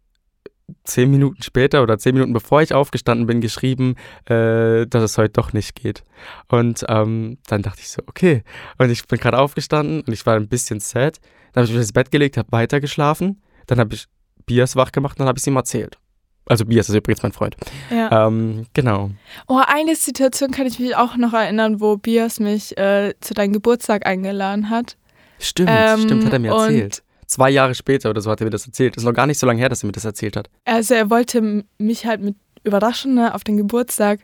zehn 0.83 1.09
Minuten 1.11 1.41
später 1.43 1.83
oder 1.83 1.97
zehn 1.97 2.13
Minuten 2.13 2.33
bevor 2.33 2.61
ich 2.61 2.73
aufgestanden 2.73 3.27
bin, 3.27 3.41
geschrieben, 3.41 3.95
äh, 4.25 4.85
dass 4.87 5.03
es 5.03 5.17
heute 5.17 5.33
doch 5.33 5.53
nicht 5.53 5.75
geht. 5.75 6.03
Und 6.49 6.85
ähm, 6.87 7.37
dann 7.47 7.61
dachte 7.61 7.79
ich 7.81 7.89
so, 7.89 8.01
okay. 8.07 8.43
Und 8.77 8.89
ich 8.89 9.05
bin 9.07 9.19
gerade 9.19 9.37
aufgestanden 9.39 10.01
und 10.01 10.13
ich 10.13 10.25
war 10.25 10.35
ein 10.35 10.47
bisschen 10.47 10.79
sad. 10.79 11.19
Dann 11.53 11.61
habe 11.61 11.65
ich 11.65 11.71
mich 11.71 11.81
ins 11.81 11.93
Bett 11.93 12.11
gelegt, 12.11 12.37
habe 12.37 12.51
weitergeschlafen. 12.51 13.41
Dann 13.67 13.79
habe 13.79 13.95
ich 13.95 14.05
Bias 14.45 14.75
wach 14.75 14.91
gemacht 14.91 15.13
und 15.15 15.19
dann 15.19 15.27
habe 15.27 15.37
ich 15.37 15.43
es 15.43 15.47
ihm 15.47 15.55
erzählt. 15.55 15.97
Also 16.45 16.65
Bias 16.65 16.89
ist 16.89 16.95
übrigens 16.95 17.21
mein 17.21 17.31
Freund. 17.31 17.55
ja. 17.91 18.27
Ähm, 18.27 18.65
genau. 18.73 19.11
Oh, 19.47 19.61
eine 19.67 19.95
Situation 19.95 20.49
kann 20.49 20.65
ich 20.65 20.79
mich 20.79 20.95
auch 20.95 21.15
noch 21.15 21.33
erinnern, 21.33 21.79
wo 21.79 21.97
Bias 21.97 22.39
mich 22.39 22.75
äh, 22.77 23.13
zu 23.19 23.35
deinem 23.35 23.53
Geburtstag 23.53 24.07
eingeladen 24.07 24.71
hat. 24.71 24.97
Stimmt, 25.37 25.69
Ähm, 25.71 25.99
stimmt, 26.01 26.25
hat 26.25 26.33
er 26.33 26.39
mir 26.39 26.53
und- 26.55 26.61
erzählt. 26.63 27.03
Zwei 27.29 27.51
Jahre 27.51 27.75
später 27.75 28.09
oder 28.09 28.21
so 28.21 28.31
hat 28.31 28.41
er 28.41 28.45
mir 28.45 28.49
das 28.49 28.65
erzählt. 28.65 28.97
Ist 28.97 29.03
noch 29.03 29.13
gar 29.13 29.27
nicht 29.27 29.37
so 29.37 29.45
lange 29.45 29.59
her, 29.59 29.69
dass 29.69 29.83
er 29.83 29.85
mir 29.85 29.91
das 29.91 30.03
erzählt 30.03 30.35
hat. 30.35 30.49
Also 30.65 30.95
er 30.95 31.11
wollte 31.11 31.63
mich 31.77 32.07
halt 32.07 32.21
mit 32.21 32.35
überraschen 32.63 33.13
ne, 33.13 33.35
auf 33.35 33.43
den 33.43 33.55
Geburtstag. 33.55 34.21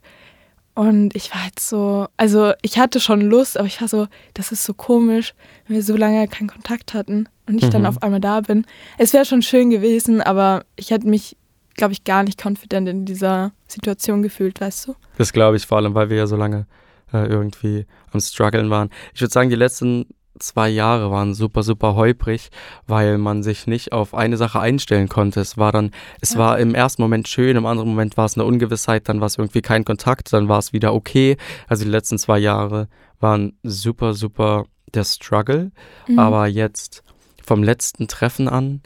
Und 0.73 1.15
ich 1.15 1.31
war 1.31 1.43
halt 1.43 1.59
so, 1.59 2.07
also 2.17 2.53
ich 2.63 2.79
hatte 2.79 2.99
schon 2.99 3.21
Lust, 3.21 3.57
aber 3.59 3.67
ich 3.67 3.79
war 3.79 3.87
so, 3.87 4.07
das 4.33 4.51
ist 4.51 4.63
so 4.63 4.73
komisch, 4.73 5.35
wenn 5.67 5.75
wir 5.75 5.83
so 5.83 5.95
lange 5.95 6.27
keinen 6.27 6.47
Kontakt 6.49 6.95
hatten 6.95 7.29
und 7.47 7.63
ich 7.63 7.69
dann 7.69 7.83
Mhm. 7.83 7.87
auf 7.87 8.01
einmal 8.01 8.19
da 8.19 8.41
bin. 8.41 8.65
Es 8.97 9.13
wäre 9.13 9.23
schon 9.23 9.43
schön 9.43 9.69
gewesen, 9.69 10.19
aber 10.21 10.65
ich 10.75 10.89
hätte 10.89 11.07
mich, 11.07 11.37
glaube 11.75 11.93
ich, 11.93 12.05
gar 12.05 12.23
nicht 12.23 12.43
confident 12.43 12.89
in 12.89 13.05
dieser 13.05 13.51
Situation 13.67 14.23
gefühlt, 14.23 14.59
weißt 14.59 14.87
du? 14.87 14.95
Das 15.17 15.31
glaube 15.31 15.57
ich 15.57 15.67
vor 15.67 15.77
allem, 15.77 15.93
weil 15.93 16.09
wir 16.09 16.17
ja 16.17 16.27
so 16.27 16.35
lange 16.37 16.65
äh, 17.13 17.25
irgendwie 17.27 17.85
am 18.11 18.19
struggeln 18.19 18.69
waren. 18.71 18.89
Ich 19.13 19.21
würde 19.21 19.31
sagen, 19.31 19.49
die 19.51 19.55
letzten 19.55 20.07
zwei 20.39 20.69
Jahre 20.69 21.11
waren 21.11 21.33
super, 21.33 21.63
super 21.63 21.95
holprig, 21.95 22.49
weil 22.87 23.17
man 23.17 23.43
sich 23.43 23.67
nicht 23.67 23.91
auf 23.93 24.13
eine 24.13 24.37
Sache 24.37 24.59
einstellen 24.59 25.07
konnte. 25.09 25.39
Es 25.39 25.57
war 25.57 25.71
dann, 25.71 25.91
es 26.21 26.33
Ja. 26.33 26.39
war 26.39 26.59
im 26.59 26.75
ersten 26.75 27.01
Moment 27.01 27.27
schön, 27.27 27.55
im 27.57 27.65
anderen 27.65 27.89
Moment 27.89 28.17
war 28.17 28.25
es 28.25 28.35
eine 28.35 28.45
Ungewissheit, 28.45 29.07
dann 29.09 29.19
war 29.21 29.27
es 29.27 29.37
irgendwie 29.37 29.61
kein 29.61 29.85
Kontakt, 29.85 30.31
dann 30.33 30.47
war 30.49 30.59
es 30.59 30.73
wieder 30.73 30.93
okay. 30.93 31.37
Also 31.67 31.83
die 31.85 31.89
letzten 31.91 32.17
zwei 32.17 32.39
Jahre 32.39 32.87
waren 33.19 33.57
super, 33.63 34.13
super 34.13 34.65
der 34.93 35.03
Struggle. 35.03 35.71
Mhm. 36.07 36.19
Aber 36.19 36.47
jetzt 36.47 37.03
vom 37.43 37.63
letzten 37.63 38.07
Treffen 38.07 38.47
an 38.49 38.81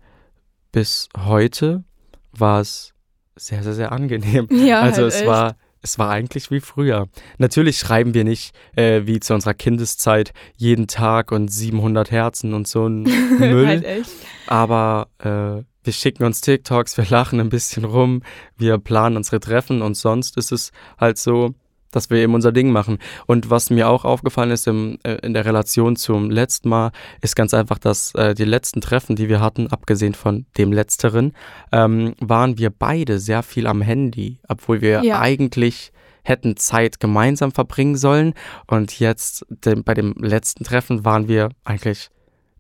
bis 0.72 1.10
heute 1.18 1.84
war 2.32 2.60
es 2.62 2.94
sehr, 3.36 3.64
sehr, 3.64 3.74
sehr 3.74 3.92
angenehm. 3.92 4.48
ja, 4.52 4.82
Also 4.82 5.04
halt 5.04 5.14
es 5.14 5.20
echt. 5.22 5.28
war, 5.28 5.56
es 5.82 5.98
war 5.98 6.10
eigentlich 6.10 6.52
wie 6.52 6.60
früher. 6.60 7.08
Natürlich 7.38 7.78
schreiben 7.78 8.14
wir 8.14 8.24
nicht 8.24 8.54
äh, 8.76 9.02
wie 9.06 9.20
zu 9.20 9.34
unserer 9.34 9.54
Kindeszeit 9.54 10.34
jeden 10.58 10.88
Tag 10.88 11.32
und 11.32 11.50
700 11.50 12.12
Herzen 12.12 12.54
und 12.54 12.68
so 12.68 12.88
ein 12.88 13.04
Müll, 13.40 13.68
halt 13.68 13.86
echt. 13.86 14.12
aber 14.48 15.08
äh, 15.20 15.64
wir 15.84 15.94
schicken 15.94 16.26
uns 16.26 16.42
TikToks, 16.42 16.98
wir 16.98 17.06
lachen 17.10 17.40
ein 17.40 17.50
bisschen 17.50 17.86
rum, 17.86 18.22
wir 18.58 18.78
planen 18.78 19.18
unsere 19.18 19.40
Treffen 19.40 19.82
und 19.82 19.96
sonst 19.96 20.38
ist 20.38 20.52
es 20.52 20.72
halt 20.98 21.18
so, 21.18 21.54
dass 21.92 22.10
wir 22.10 22.18
eben 22.18 22.34
unser 22.34 22.52
Ding 22.52 22.72
machen. 22.72 22.98
Und 23.26 23.50
was 23.50 23.70
mir 23.70 23.90
auch 23.90 24.06
aufgefallen 24.06 24.52
ist 24.52 24.68
im, 24.68 24.98
äh, 25.04 25.16
in 25.26 25.34
der 25.34 25.46
Relation 25.46 25.96
zum 25.96 26.30
letzten 26.30 26.70
Mal, 26.70 26.92
ist 27.22 27.36
ganz 27.36 27.54
einfach, 27.54 27.80
dass 27.80 28.14
äh, 28.16 28.34
die 28.34 28.46
letzten 28.46 28.82
Treffen, 28.82 29.16
die 29.16 29.30
wir 29.30 29.42
hatten, 29.42 29.68
abgesehen 29.68 30.14
von 30.14 30.46
dem 30.58 30.72
letzteren, 30.72 31.34
ähm, 31.72 32.16
waren 32.20 32.58
wir 32.58 32.70
beide 32.70 33.20
sehr 33.20 33.44
viel 33.44 33.68
am 33.68 33.82
Handy, 33.82 34.40
obwohl 34.48 34.82
wir 34.82 35.04
Ja. 35.04 35.20
eigentlich 35.20 35.92
hätten 36.24 36.58
Zeit 36.58 37.00
gemeinsam 37.00 37.52
verbringen 37.52 37.96
sollen. 37.96 38.34
Und 38.68 39.00
jetzt 39.00 39.46
dem, 39.50 39.84
bei 39.84 39.94
dem 39.94 40.14
letzten 40.20 40.64
Treffen 40.64 41.06
waren 41.06 41.28
wir 41.28 41.50
eigentlich 41.64 42.10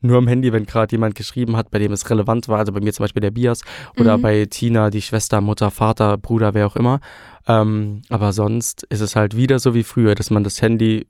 nur 0.02 0.18
am 0.18 0.28
Handy, 0.28 0.52
wenn 0.54 0.66
gerade 0.66 0.92
jemand 0.96 1.16
geschrieben 1.16 1.56
hat, 1.58 1.72
bei 1.72 1.80
dem 1.80 1.92
es 1.92 2.10
relevant 2.10 2.48
war. 2.48 2.60
Also 2.60 2.72
bei 2.72 2.80
mir 2.80 2.94
zum 2.94 3.04
Beispiel 3.04 3.22
der 3.22 3.32
Bias 3.32 3.62
oder 3.98 4.18
Mhm. 4.18 4.22
bei 4.22 4.46
Tina, 4.46 4.90
die 4.90 5.02
Schwester, 5.02 5.42
Mutter, 5.42 5.72
Vater, 5.72 6.18
Bruder, 6.18 6.54
wer 6.54 6.68
auch 6.68 6.76
immer. 6.76 7.00
Ähm, 7.48 8.02
aber 8.10 8.32
sonst 8.34 8.84
ist 8.90 9.02
es 9.02 9.16
halt 9.16 9.36
wieder 9.36 9.60
so 9.60 9.74
wie 9.74 9.84
früher, 9.84 10.16
dass 10.16 10.30
man 10.30 10.44
das 10.44 10.62
Handy 10.62 11.08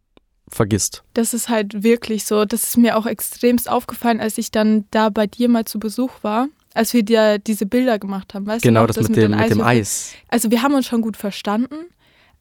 vergisst. 0.47 1.03
Das 1.13 1.33
ist 1.33 1.49
halt 1.49 1.83
wirklich 1.83 2.25
so. 2.25 2.45
Das 2.45 2.63
ist 2.63 2.77
mir 2.77 2.97
auch 2.97 3.05
extremst 3.05 3.69
aufgefallen, 3.69 4.19
als 4.19 4.37
ich 4.37 4.51
dann 4.51 4.85
da 4.91 5.09
bei 5.09 5.27
dir 5.27 5.47
mal 5.49 5.65
zu 5.65 5.79
Besuch 5.79 6.11
war, 6.23 6.47
als 6.73 6.93
wir 6.93 7.03
dir 7.03 7.37
diese 7.39 7.65
Bilder 7.65 7.99
gemacht 7.99 8.33
haben. 8.33 8.47
Weißt 8.47 8.63
genau, 8.63 8.81
du 8.81 8.87
noch, 8.87 8.95
das, 8.95 9.09
mit, 9.09 9.17
dem, 9.17 9.31
mit 9.31 9.49
dem? 9.51 9.61
Eis. 9.61 10.13
Also 10.29 10.49
wir 10.49 10.61
haben 10.63 10.73
uns 10.73 10.87
schon 10.87 11.01
gut 11.01 11.17
verstanden, 11.17 11.75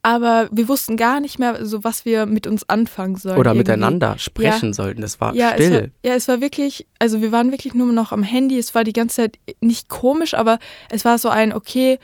aber 0.03 0.49
wir 0.53 0.69
wussten 0.69 0.97
gar 0.97 1.21
nicht 1.21 1.39
mehr, 1.39 1.65
so 1.67 1.83
was 1.85 2.05
wir 2.05 2.27
mit 2.27 2.47
uns 2.47 2.69
anfangen 2.69 3.17
sollen. 3.17 3.37
Oder 3.39 3.51
irgendwie. 3.51 3.71
miteinander 3.73 4.19
sprechen 4.19 4.73
sollten. 4.73 5.01
Das 5.01 5.21
war 5.21 5.35
Ja 5.35 5.53
es, 5.57 5.71
war, 5.71 5.77
still. 5.77 5.93
ja, 6.05 6.15
es 6.15 6.29
war 6.29 6.41
wirklich, 6.41 6.87
also 6.99 7.21
wir 7.21 7.33
waren 7.33 7.51
wirklich 7.51 7.75
nur 7.75 7.93
noch 7.93 8.13
am 8.13 8.23
Handy. 8.23 8.59
Es 8.59 8.75
war 8.75 8.85
die 8.85 8.93
ganze 8.93 9.17
Zeit 9.17 9.39
nicht 9.61 9.89
komisch, 9.89 10.35
aber 10.35 10.59
es 10.91 11.05
war 11.05 11.19
so 11.19 11.29
ein, 11.29 11.53
okay, 11.53 11.99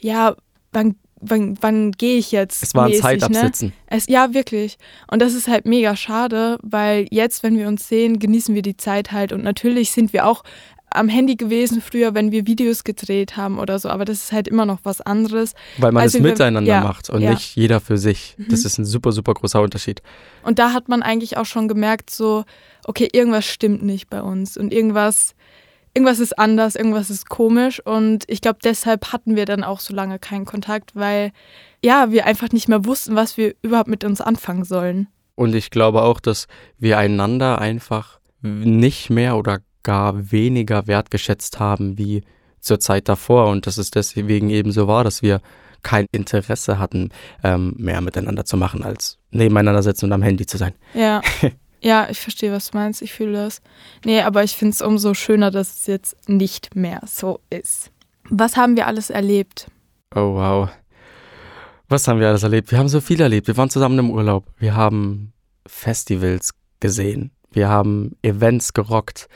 ja, 0.00 0.34
wann, 0.72 0.96
wann, 1.20 1.56
wann 1.60 1.92
gehe 1.92 2.18
ich 2.18 2.32
jetzt? 2.32 2.62
Es 2.62 2.74
war 2.74 2.84
ein 2.84 2.90
mäßig, 2.90 3.02
Ne? 3.04 3.18
Zeitabsitzen. 3.18 3.72
Es, 3.86 4.06
ja, 4.08 4.34
wirklich. 4.34 4.76
Und 5.10 5.22
das 5.22 5.34
ist 5.34 5.48
halt 5.48 5.64
mega 5.64 5.96
schade, 5.96 6.58
weil 6.62 7.06
jetzt, 7.10 7.42
wenn 7.42 7.56
wir 7.56 7.68
uns 7.68 7.88
sehen, 7.88 8.18
genießen 8.18 8.54
wir 8.54 8.62
die 8.62 8.76
Zeit 8.76 9.12
halt. 9.12 9.32
Und 9.32 9.42
natürlich 9.44 9.92
sind 9.92 10.12
wir 10.12 10.26
auch 10.26 10.42
am 10.90 11.08
Handy 11.08 11.36
gewesen 11.36 11.80
früher, 11.82 12.14
wenn 12.14 12.32
wir 12.32 12.46
Videos 12.46 12.84
gedreht 12.84 13.36
haben 13.36 13.58
oder 13.58 13.78
so. 13.78 13.88
Aber 13.88 14.04
das 14.04 14.24
ist 14.24 14.32
halt 14.32 14.48
immer 14.48 14.66
noch 14.66 14.78
was 14.84 15.00
anderes. 15.00 15.54
Weil 15.78 15.92
man 15.92 16.02
Also 16.02 16.18
es 16.18 16.22
miteinander 16.24 16.68
ja, 16.70 16.80
macht 16.80 17.10
und 17.10 17.20
ja. 17.22 17.30
nicht 17.30 17.54
jeder 17.56 17.80
für 17.80 17.98
sich. 17.98 18.36
Das 18.38 18.60
Mhm. 18.60 18.66
ist 18.66 18.78
ein 18.78 18.84
super, 18.84 19.12
super 19.12 19.34
großer 19.34 19.60
Unterschied. 19.60 20.02
Und 20.42 20.58
da 20.58 20.72
hat 20.72 20.88
man 20.88 21.02
eigentlich 21.02 21.36
auch 21.36 21.46
schon 21.46 21.68
gemerkt, 21.68 22.10
so, 22.10 22.44
okay, 22.84 23.08
irgendwas 23.12 23.44
stimmt 23.44 23.82
nicht 23.82 24.08
bei 24.08 24.22
uns 24.22 24.56
und 24.56 24.72
irgendwas, 24.72 25.34
irgendwas 25.94 26.20
ist 26.20 26.38
anders, 26.38 26.74
irgendwas 26.74 27.10
ist 27.10 27.28
komisch. 27.28 27.84
Und 27.84 28.24
ich 28.28 28.40
glaube, 28.40 28.58
deshalb 28.64 29.12
hatten 29.12 29.36
wir 29.36 29.44
dann 29.44 29.64
auch 29.64 29.80
so 29.80 29.94
lange 29.94 30.18
keinen 30.18 30.44
Kontakt, 30.46 30.94
weil 30.96 31.32
ja, 31.84 32.10
wir 32.10 32.26
einfach 32.26 32.50
nicht 32.50 32.68
mehr 32.68 32.84
wussten, 32.84 33.14
was 33.14 33.36
wir 33.36 33.54
überhaupt 33.62 33.88
mit 33.88 34.04
uns 34.04 34.20
anfangen 34.20 34.64
sollen. 34.64 35.08
Und 35.34 35.54
ich 35.54 35.70
glaube 35.70 36.02
auch, 36.02 36.18
dass 36.18 36.48
wir 36.78 36.98
einander 36.98 37.60
einfach 37.60 38.18
nicht 38.42 39.10
mehr 39.10 39.36
oder 39.36 39.58
gar 39.88 40.30
weniger 40.32 40.86
wertgeschätzt 40.86 41.58
haben 41.58 41.96
wie 41.96 42.22
zur 42.60 42.78
Zeit 42.78 43.08
davor. 43.08 43.46
Und 43.46 43.66
dass 43.66 43.78
es 43.78 43.90
deswegen 43.90 44.50
eben 44.50 44.70
so 44.70 44.86
war, 44.86 45.02
dass 45.02 45.22
wir 45.22 45.40
kein 45.82 46.04
Interesse 46.12 46.78
hatten, 46.78 47.08
ähm, 47.42 47.74
mehr 47.78 48.02
miteinander 48.02 48.44
zu 48.44 48.58
machen, 48.58 48.82
als 48.82 49.16
nebeneinander 49.30 49.82
sitzen 49.82 50.04
und 50.04 50.12
am 50.12 50.22
Handy 50.22 50.44
zu 50.44 50.58
sein. 50.58 50.74
Ja. 50.94 51.22
Ja, 51.80 52.08
ich 52.10 52.18
verstehe, 52.18 52.50
was 52.50 52.72
du 52.72 52.76
meinst. 52.76 53.02
Ich 53.02 53.12
fühle 53.12 53.34
das. 53.34 53.62
Nee, 54.04 54.22
aber 54.22 54.42
ich 54.42 54.56
finde 54.56 54.72
es 54.72 54.82
umso 54.82 55.14
schöner, 55.14 55.52
dass 55.52 55.76
es 55.76 55.86
jetzt 55.86 56.28
nicht 56.28 56.74
mehr 56.74 57.00
so 57.06 57.38
ist. 57.50 57.92
Was 58.28 58.56
haben 58.56 58.74
wir 58.74 58.88
alles 58.88 59.10
erlebt? 59.10 59.70
Oh 60.12 60.34
wow. 60.34 60.70
Was 61.88 62.08
haben 62.08 62.18
wir 62.18 62.26
alles 62.26 62.42
erlebt? 62.42 62.72
Wir 62.72 62.80
haben 62.80 62.88
so 62.88 63.00
viel 63.00 63.20
erlebt. 63.20 63.46
Wir 63.46 63.56
waren 63.56 63.70
zusammen 63.70 64.00
im 64.00 64.10
Urlaub. 64.10 64.46
Wir 64.58 64.74
haben 64.74 65.32
Festivals 65.68 66.50
gesehen. 66.80 67.30
Wir 67.52 67.68
haben 67.68 68.16
Events 68.22 68.72
gerockt. 68.74 69.28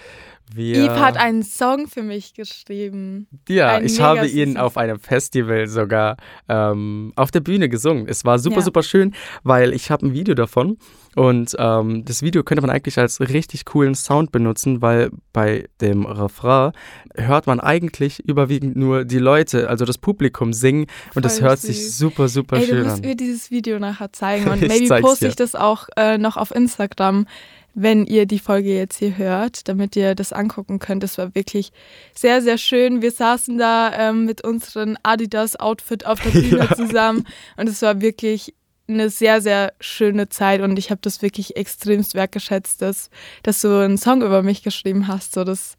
Wir, 0.55 0.77
Eve 0.85 1.01
hat 1.01 1.17
einen 1.17 1.43
Song 1.43 1.87
für 1.89 2.03
mich 2.03 2.35
geschrieben. 2.35 3.27
ja, 3.49 3.77
einen 3.77 3.87
ich 3.87 4.01
habe 4.01 4.27
ihn 4.27 4.57
auf 4.57 4.77
einem 4.77 4.99
Festival 4.99 5.67
sogar 5.67 6.17
ähm, 6.49 7.13
auf 7.17 7.31
der 7.31 7.41
Bühne 7.41 7.69
gesungen. 7.69 8.07
Es 8.09 8.25
war 8.25 8.39
super, 8.39 8.57
Ja. 8.57 8.63
super 8.63 8.83
schön, 8.83 9.15
weil 9.43 9.73
ich 9.73 9.91
habe 9.91 10.07
ein 10.07 10.13
Video 10.15 10.35
davon 10.35 10.79
und 11.15 11.55
ähm, 11.59 12.05
das 12.05 12.23
Video 12.23 12.43
könnte 12.43 12.63
man 12.63 12.71
eigentlich 12.71 12.99
als 12.99 13.21
richtig 13.21 13.65
coolen 13.65 13.95
Sound 13.95 14.33
benutzen, 14.33 14.83
weil 14.83 15.11
bei 15.33 15.69
dem 15.81 16.05
Refrain 16.07 16.73
hört 17.15 17.47
man 17.47 17.61
eigentlich 17.61 18.21
überwiegend 18.21 18.77
nur 18.77 19.05
die 19.05 19.19
Leute, 19.19 19.69
also 19.69 19.85
das 19.85 19.99
Publikum 19.99 20.53
singen 20.53 20.87
und 21.15 21.25
das 21.25 21.39
Voll 21.39 21.49
hört 21.49 21.59
sich 21.61 21.85
süß. 21.85 21.99
super, 21.99 22.29
super 22.29 22.57
Ey, 22.57 22.63
du 22.67 22.69
schön 22.69 22.83
musst 22.85 22.97
an. 22.97 23.01
mir 23.09 23.17
dieses 23.17 23.51
Video 23.51 23.79
nachher 23.79 24.13
zeigen 24.13 24.49
und 24.51 24.63
Ich 24.63 24.69
maybe 24.69 25.01
poste 25.01 25.27
dir. 25.27 25.29
ich 25.31 25.37
das 25.37 25.55
auch 25.55 25.89
äh, 25.97 26.19
noch 26.19 26.37
auf 26.37 26.51
Instagram, 26.55 27.27
wenn 27.75 28.05
ihr 28.05 28.27
die 28.27 28.39
Folge 28.39 28.75
jetzt 28.75 28.99
hier 28.99 29.17
hört, 29.17 29.69
damit 29.69 29.97
ihr 29.97 30.15
das 30.15 30.33
angucken 30.33 30.79
könnt. 30.79 31.03
Das 31.03 31.19
war 31.19 31.35
wirklich 31.35 31.73
sehr, 32.15 32.43
sehr 32.43 32.59
schön. 32.59 33.03
Wir 33.03 33.11
saßen 33.11 33.57
da 33.59 33.93
ähm, 34.11 34.25
mit 34.25 34.45
unserem 34.45 34.97
Adidas-Outfit 35.03 36.07
auf 36.07 36.21
der 36.21 36.31
Bühne 36.41 36.69
zusammen 36.77 37.27
und 37.57 37.69
es 37.69 37.81
war 37.83 38.01
wirklich 38.01 38.55
eine 38.89 39.11
sehr, 39.11 39.41
sehr 39.41 39.73
schöne 39.81 40.29
Zeit 40.29 40.61
und 40.61 40.79
ich 40.79 40.91
habe 40.91 41.01
das 41.03 41.23
wirklich 41.23 41.57
extremst 41.57 42.15
wertgeschätzt, 42.15 42.83
dass, 42.83 43.11
dass 43.43 43.61
du 43.61 43.83
einen 43.83 43.97
Song 43.97 44.23
über 44.23 44.43
mich 44.43 44.63
geschrieben 44.63 45.09
hast. 45.09 45.35
So, 45.35 45.45
das, 45.45 45.77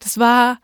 das 0.00 0.18
war 0.18 0.58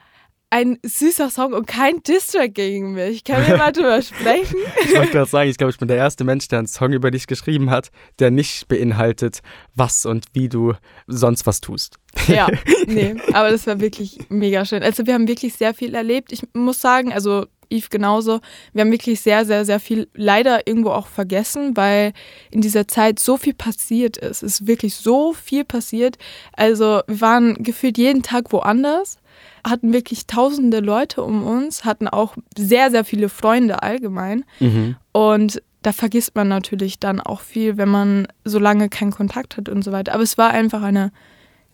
ein 0.51 0.79
süßer 0.83 1.29
Song 1.31 1.53
und 1.53 1.67
kein 1.67 2.03
Distrack 2.03 2.55
gegen 2.55 2.93
mich. 2.93 3.25
Können 3.25 3.47
wir 3.47 3.57
mal 3.57 3.73
drüber 3.73 4.01
sprechen? 4.01 4.57
Ich 4.85 4.95
wollte 4.95 5.13
gerade 5.13 5.31
sagen, 5.31 5.51
ich 5.51 5.59
glaube, 5.59 5.73
ich 5.73 5.79
bin 5.79 5.89
der 5.89 5.97
erste 5.97 6.25
Mensch, 6.25 6.49
der 6.49 6.61
einen 6.61 6.69
Song 6.69 6.93
über 6.93 7.11
dich 7.11 7.27
geschrieben 7.27 7.71
hat, 7.71 7.91
der 8.19 8.31
nicht 8.31 8.69
beinhaltet, 8.69 9.41
was 9.75 10.07
und 10.07 10.27
wie 10.33 10.49
du 10.49 10.75
sonst 11.07 11.47
was 11.47 11.61
tust. 11.61 11.97
Ja, 12.29 12.47
nee, 12.87 13.17
aber 13.33 13.51
das 13.51 13.67
war 13.67 13.81
wirklich 13.81 14.19
mega 14.29 14.65
schön. 14.65 14.83
Also 14.83 15.07
wir 15.07 15.15
haben 15.15 15.29
wirklich 15.29 15.55
sehr 15.55 15.75
viel 15.75 15.95
erlebt. 15.95 16.33
Ich 16.33 16.43
muss 16.55 16.81
sagen, 16.81 17.13
also 17.13 17.47
Yves 17.69 17.91
genauso, 17.91 18.41
wir 18.73 18.83
haben 18.83 18.93
wirklich 18.93 19.21
sehr, 19.21 19.45
sehr, 19.45 19.65
sehr 19.65 19.81
viel 19.81 20.09
leider 20.15 20.67
irgendwo 20.67 20.91
auch 20.91 21.09
vergessen, 21.09 21.77
weil 21.77 22.13
in 22.51 22.61
dieser 22.61 22.87
Zeit 22.87 23.19
so 23.19 23.37
viel 23.37 23.55
passiert 23.55 24.17
ist. 24.17 24.43
Es 24.43 24.61
ist 24.61 24.67
wirklich 24.67 24.95
so 24.95 25.33
viel 25.33 25.65
passiert. 25.65 26.17
Also 26.53 27.01
wir 27.07 27.21
waren 27.21 27.55
gefühlt 27.63 27.99
jeden 27.99 28.23
Tag 28.23 28.53
woanders, 28.53 29.19
hatten 29.67 29.93
wirklich 29.93 30.27
tausende 30.27 30.81
Leute 30.81 31.23
um 31.23 31.45
uns, 31.45 31.85
hatten 31.85 32.09
auch 32.09 32.37
sehr, 32.57 32.91
sehr 32.91 33.05
viele 33.05 33.29
Freunde 33.29 33.83
allgemein. 33.83 34.45
Mhm. 34.61 34.97
Und 35.13 35.63
da 35.83 35.93
vergisst 35.93 36.35
man 36.35 36.49
natürlich 36.49 36.99
dann 36.99 37.21
auch 37.21 37.41
viel, 37.41 37.77
wenn 37.77 37.89
man 37.89 38.27
so 38.45 38.59
lange 38.59 38.89
keinen 38.89 39.13
Kontakt 39.13 39.57
hat 39.57 39.69
und 39.69 39.83
so 39.83 39.93
weiter. 39.93 40.15
Aber 40.15 40.23
es 40.23 40.37
war 40.37 40.51
einfach 40.51 40.83
eine 40.83 41.13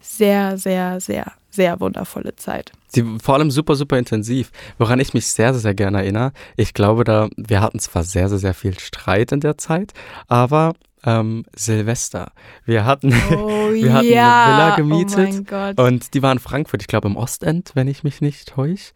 sehr, 0.00 0.58
sehr, 0.58 1.00
sehr, 1.00 1.32
sehr 1.50 1.80
wundervolle 1.80 2.36
Zeit. 2.36 2.72
Sie, 2.88 3.04
vor 3.22 3.36
allem 3.36 3.50
super, 3.50 3.74
super 3.74 3.98
intensiv. 3.98 4.50
Woran 4.78 5.00
ich 5.00 5.14
mich 5.14 5.26
sehr, 5.26 5.54
sehr, 5.54 5.60
sehr 5.60 5.74
gerne 5.74 5.98
erinnere, 5.98 6.32
ich 6.56 6.74
glaube, 6.74 7.04
da, 7.04 7.28
wir 7.36 7.60
hatten 7.60 7.78
zwar 7.78 8.02
sehr, 8.02 8.28
sehr, 8.28 8.38
sehr 8.38 8.54
viel 8.54 8.78
Streit 8.78 9.32
in 9.32 9.40
der 9.40 9.56
Zeit, 9.56 9.92
aber 10.28 10.74
ähm, 11.04 11.44
Silvester. 11.54 12.32
Wir 12.64 12.84
hatten, 12.84 13.12
Oh 13.32 13.70
Wir 13.72 13.92
hatten 13.92 14.06
eine 14.06 14.14
ja. 14.14 14.46
Villa 14.46 14.76
gemietet 14.76 15.18
Oh 15.18 15.32
mein 15.32 15.44
Gott. 15.44 15.80
und 15.80 16.14
die 16.14 16.22
war 16.22 16.32
in 16.32 16.38
Frankfurt, 16.38 16.82
ich 16.82 16.88
glaube 16.88 17.08
im 17.08 17.16
Ostend, 17.16 17.72
wenn 17.74 17.88
ich 17.88 18.04
mich 18.04 18.20
nicht 18.20 18.48
täusche. 18.48 18.92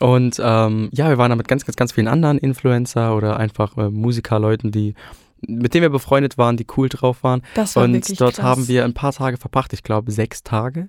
Und 0.00 0.40
ähm, 0.44 0.90
ja, 0.92 1.08
wir 1.08 1.16
waren 1.18 1.30
da 1.30 1.36
mit 1.36 1.48
ganz, 1.48 1.64
ganz, 1.64 1.76
ganz 1.76 1.92
vielen 1.92 2.08
anderen 2.08 2.38
Influencer 2.38 3.16
oder 3.16 3.38
einfach 3.38 3.76
äh, 3.78 3.88
Musikerleuten, 3.88 4.70
die 4.70 4.94
mit 5.46 5.74
denen 5.74 5.82
wir 5.82 5.90
befreundet 5.90 6.38
waren, 6.38 6.56
die 6.56 6.66
cool 6.76 6.88
drauf 6.88 7.22
waren. 7.22 7.42
das 7.54 7.76
war 7.76 7.84
Und 7.84 8.20
dort 8.20 8.36
krass. 8.36 8.44
haben 8.44 8.68
wir 8.68 8.84
ein 8.84 8.94
paar 8.94 9.12
Tage 9.12 9.36
verbracht, 9.36 9.72
ich 9.72 9.82
glaube 9.82 10.10
sechs 10.12 10.42
Tage. 10.42 10.88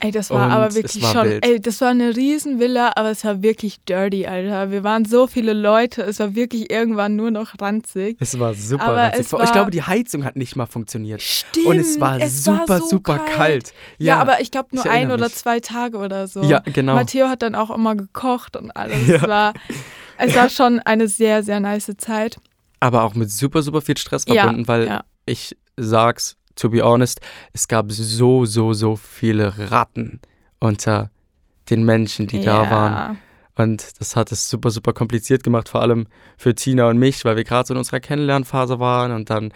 Ey, 0.00 0.12
das 0.12 0.30
war 0.30 0.46
und 0.46 0.52
aber 0.52 0.68
es 0.68 0.76
wirklich 0.76 1.02
war 1.02 1.12
schon. 1.12 1.24
wild. 1.28 1.44
Ey, 1.44 1.58
das 1.60 1.80
war 1.80 1.88
eine 1.88 2.14
Riesenvilla, 2.14 2.92
aber 2.94 3.10
es 3.10 3.24
war 3.24 3.42
wirklich 3.42 3.80
dirty, 3.88 4.28
Alter. 4.28 4.70
Wir 4.70 4.84
waren 4.84 5.04
so 5.04 5.26
viele 5.26 5.52
Leute, 5.54 6.02
es 6.02 6.20
war 6.20 6.36
wirklich 6.36 6.70
irgendwann 6.70 7.16
nur 7.16 7.32
noch 7.32 7.54
ranzig. 7.60 8.16
Es 8.20 8.38
war 8.38 8.54
super. 8.54 8.84
Aber 8.84 8.96
ranzig. 8.98 9.20
es 9.22 9.26
ich 9.26 9.32
war- 9.32 9.50
glaube, 9.52 9.72
die 9.72 9.82
Heizung 9.82 10.24
hat 10.24 10.36
nicht 10.36 10.54
mal 10.54 10.66
funktioniert. 10.66 11.20
Stimmt. 11.20 11.66
Und 11.66 11.78
es 11.78 12.00
war 12.00 12.20
super, 12.28 12.78
so 12.78 12.86
super 12.90 13.18
kalt. 13.18 13.72
Ja, 13.98 14.18
aber 14.20 14.40
ich 14.40 14.52
glaube 14.52 14.68
nur 14.70 14.84
ich 14.84 14.90
ein 14.90 15.10
oder 15.10 15.24
mich. 15.24 15.34
zwei 15.34 15.58
Tage 15.58 15.98
oder 15.98 16.28
so. 16.28 16.44
Ja, 16.44 16.60
genau. 16.60 16.94
Matteo 16.94 17.26
hat 17.28 17.42
dann 17.42 17.56
auch 17.56 17.70
immer 17.74 17.96
gekocht 17.96 18.56
und 18.56 18.70
alles. 18.70 19.04
Ja. 19.08 19.16
Es, 19.16 19.22
war, 19.26 19.52
es 20.18 20.36
war 20.36 20.48
schon 20.48 20.78
eine 20.78 21.08
sehr, 21.08 21.42
sehr 21.42 21.58
nice 21.58 21.90
Zeit. 21.98 22.36
Aber 22.80 23.02
auch 23.02 23.14
mit 23.14 23.30
super, 23.30 23.62
super 23.62 23.80
viel 23.80 23.96
Stress 23.96 24.24
Ja, 24.28 24.42
verbunden, 24.42 24.68
weil 24.68 24.86
ja. 24.86 25.04
ich 25.26 25.56
sag's, 25.76 26.36
to 26.56 26.70
be 26.70 26.82
honest, 26.82 27.20
es 27.52 27.68
gab 27.68 27.90
so, 27.92 28.44
so, 28.44 28.72
so 28.74 28.96
viele 28.96 29.70
Ratten 29.70 30.20
unter 30.60 31.10
den 31.70 31.84
Menschen, 31.84 32.26
die 32.26 32.42
da 32.44 32.64
ja. 32.64 32.70
waren. 32.70 33.18
Und 33.56 34.00
das 34.00 34.14
hat 34.16 34.30
es 34.32 34.48
super, 34.48 34.70
super 34.70 34.92
kompliziert 34.92 35.42
gemacht, 35.42 35.68
vor 35.68 35.82
allem 35.82 36.06
für 36.36 36.54
Tina 36.54 36.88
und 36.88 36.98
mich, 36.98 37.24
weil 37.24 37.36
wir 37.36 37.44
gerade 37.44 37.66
so 37.66 37.74
in 37.74 37.78
unserer 37.78 38.00
Kennenlernphase 38.00 38.78
waren 38.78 39.10
und 39.12 39.30
dann 39.30 39.52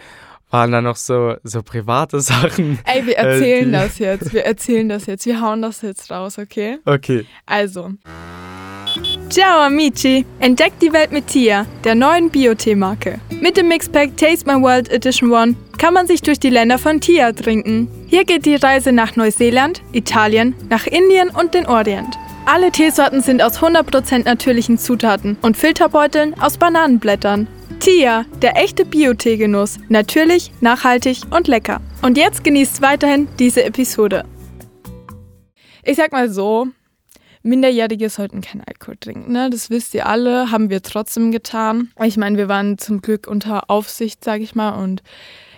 waren 0.49 0.71
da 0.71 0.81
noch 0.81 0.97
so, 0.97 1.35
so 1.43 1.63
private 1.63 2.19
Sachen. 2.21 2.79
Ey, 2.85 3.05
wir 3.05 3.17
Äh, 3.17 3.33
erzählen 3.35 3.65
die- 3.65 3.71
das 3.71 3.97
jetzt. 3.99 4.33
Wir 4.33 4.45
erzählen 4.45 4.89
das 4.89 5.05
jetzt. 5.07 5.25
Wir 5.25 5.41
hauen 5.41 5.61
das 5.61 5.81
jetzt 5.81 6.11
raus, 6.11 6.37
okay? 6.37 6.77
Okay. 6.85 7.25
Also. 7.45 7.91
Ciao 9.33 9.61
amici! 9.61 10.27
Entdeckt 10.37 10.79
die 10.83 10.93
Welt 10.93 11.11
mit 11.11 11.25
Tia, 11.25 11.65
der 11.83 11.95
neuen 11.95 12.29
Bio-Tee-Marke. 12.29 13.19
Mit 13.41 13.57
dem 13.57 13.67
Mixpack 13.67 14.15
Taste 14.15 14.45
My 14.45 14.61
World 14.61 14.91
Edition 14.91 15.31
One 15.31 15.55
kann 15.79 15.95
man 15.95 16.05
sich 16.05 16.21
durch 16.21 16.39
die 16.39 16.51
Länder 16.51 16.77
von 16.77 17.01
Tia 17.01 17.31
trinken. 17.31 17.87
Hier 18.05 18.25
geht 18.25 18.45
die 18.45 18.57
Reise 18.57 18.91
nach 18.91 19.15
Neuseeland, 19.15 19.81
Italien, 19.91 20.53
nach 20.69 20.85
Indien 20.85 21.31
und 21.31 21.55
den 21.55 21.65
Orient. 21.65 22.15
Alle 22.45 22.69
Teesorten 22.71 23.23
sind 23.23 23.41
aus 23.41 23.57
100% 23.57 24.25
natürlichen 24.25 24.77
Zutaten 24.77 25.35
und 25.41 25.57
Filterbeuteln 25.57 26.39
aus 26.39 26.59
Bananenblättern. 26.59 27.47
Tia, 27.79 28.25
der 28.43 28.55
echte 28.55 28.85
Bio-Tee-Genuss. 28.85 29.79
Natürlich, 29.89 30.51
nachhaltig 30.61 31.21
und 31.31 31.47
lecker. 31.47 31.81
Und 32.03 32.19
jetzt 32.19 32.43
genießt 32.43 32.83
weiterhin 32.83 33.27
diese 33.39 33.63
Episode. 33.63 34.25
Ich 35.83 35.97
sag 35.97 36.11
mal 36.11 36.29
so, 36.29 36.67
Minderjährige 37.43 38.09
sollten 38.09 38.41
keinen 38.41 38.63
Alkohol 38.65 38.95
trinken. 38.97 39.31
Ne? 39.31 39.49
Das 39.49 39.69
wisst 39.69 39.93
ihr 39.93 40.07
alle, 40.07 40.49
haben 40.51 40.69
wir 40.69 40.81
trotzdem 40.81 41.31
getan. 41.31 41.91
Ich 42.03 42.17
meine, 42.17 42.37
wir 42.37 42.47
waren 42.47 42.77
zum 42.77 43.01
Glück 43.01 43.27
unter 43.27 43.69
Aufsicht, 43.69 44.23
sage 44.23 44.43
ich 44.43 44.55
mal. 44.55 44.81
Und 44.81 45.03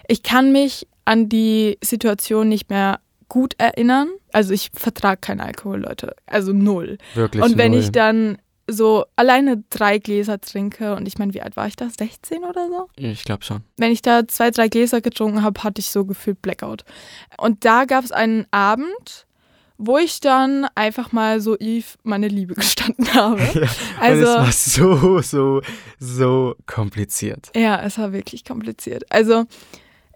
ich 0.07 0.23
kann 0.23 0.51
mich 0.51 0.87
an 1.05 1.29
die 1.29 1.77
Situation 1.83 2.49
nicht 2.49 2.69
mehr 2.69 2.99
gut 3.29 3.53
erinnern. 3.57 4.09
Also 4.33 4.53
ich 4.53 4.71
vertrage 4.73 5.21
keinen 5.21 5.41
Alkohol, 5.41 5.81
Leute. 5.81 6.15
Also 6.25 6.53
null. 6.53 6.97
Wirklich. 7.13 7.43
und 7.43 7.57
wenn 7.57 7.71
null. 7.71 7.81
ich 7.81 7.91
dann 7.91 8.37
so 8.67 9.05
alleine 9.15 9.63
drei 9.69 9.99
Gläser 9.99 10.41
trinke 10.41 10.95
und 10.95 11.07
ich 11.07 11.17
meine, 11.17 11.33
wie 11.33 11.41
alt 11.41 11.55
war 11.55 11.67
ich 11.67 11.75
da? 11.75 11.87
16 11.89 12.43
oder 12.43 12.67
so? 12.67 12.89
Ich 12.95 13.23
glaube 13.23 13.43
schon. 13.43 13.61
wenn 13.77 13.91
ich 13.91 14.01
da 14.01 14.27
zwei, 14.27 14.49
drei 14.51 14.69
Gläser 14.69 15.01
getrunken 15.01 15.43
habe, 15.43 15.63
hatte 15.63 15.79
ich 15.79 15.91
so 15.91 16.05
gefühlt 16.05 16.41
Blackout. 16.41 16.83
Und 17.37 17.63
da 17.63 17.85
gab 17.85 18.03
es 18.03 18.11
einen 18.11 18.47
Abend, 18.51 19.24
wo 19.77 19.97
ich 19.97 20.19
dann 20.19 20.67
einfach 20.75 21.11
mal 21.11 21.41
so 21.41 21.57
Eve 21.57 21.85
meine 22.03 22.27
Liebe 22.27 22.53
gestanden 22.55 23.13
habe. 23.13 23.41
Also, 23.99 24.39
und 24.39 24.47
es 24.49 24.79
war 24.79 24.91
so, 24.91 25.21
so, 25.21 25.61
so 25.99 26.55
kompliziert. 26.65 27.51
ja, 27.55 27.81
es 27.81 27.97
war 27.97 28.13
wirklich 28.13 28.45
kompliziert. 28.45 29.03
Also, 29.09 29.45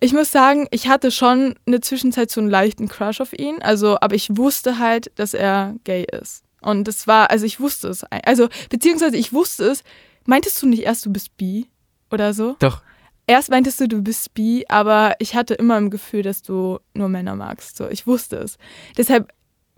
ich 0.01 0.13
muss 0.13 0.31
sagen, 0.31 0.67
ich 0.71 0.87
hatte 0.87 1.11
schon 1.11 1.55
eine 1.65 1.81
Zwischenzeit 1.81 2.31
so 2.31 2.39
einen 2.39 2.49
leichten 2.49 2.87
Crush 2.87 3.19
auf 3.19 3.33
ihn. 3.37 3.61
Also, 3.61 3.97
aber 3.99 4.15
ich 4.15 4.37
wusste 4.37 4.79
halt, 4.79 5.11
dass 5.15 5.33
er 5.33 5.75
gay 5.83 6.05
ist. 6.09 6.43
Und 6.61 6.87
das 6.87 7.05
war, 7.05 7.29
also 7.29 7.45
ich 7.45 7.59
wusste 7.59 7.89
es. 7.89 8.03
Also, 8.25 8.47
beziehungsweise 8.69 9.17
ich 9.17 9.33
wusste 9.33 9.65
es. 9.65 9.83
Meintest 10.25 10.61
du 10.61 10.67
nicht 10.67 10.83
erst, 10.83 11.05
du 11.05 11.11
bist 11.11 11.35
bi 11.37 11.67
oder 12.11 12.33
so? 12.33 12.55
Doch, 12.59 12.81
Erst 13.29 13.51
meintest 13.51 13.79
du, 13.79 13.87
du 13.87 14.01
bist 14.01 14.33
bi, 14.33 14.65
aber 14.69 15.13
ich 15.19 15.35
hatte 15.35 15.53
immer 15.53 15.77
im 15.77 15.91
Gefühl, 15.91 16.23
dass 16.23 16.41
du 16.41 16.79
nur 16.95 17.09
Männer 17.09 17.35
magst. 17.35 17.77
So, 17.77 17.87
ich 17.87 18.07
wusste 18.07 18.37
es. 18.37 18.57
Deshalb 18.97 19.31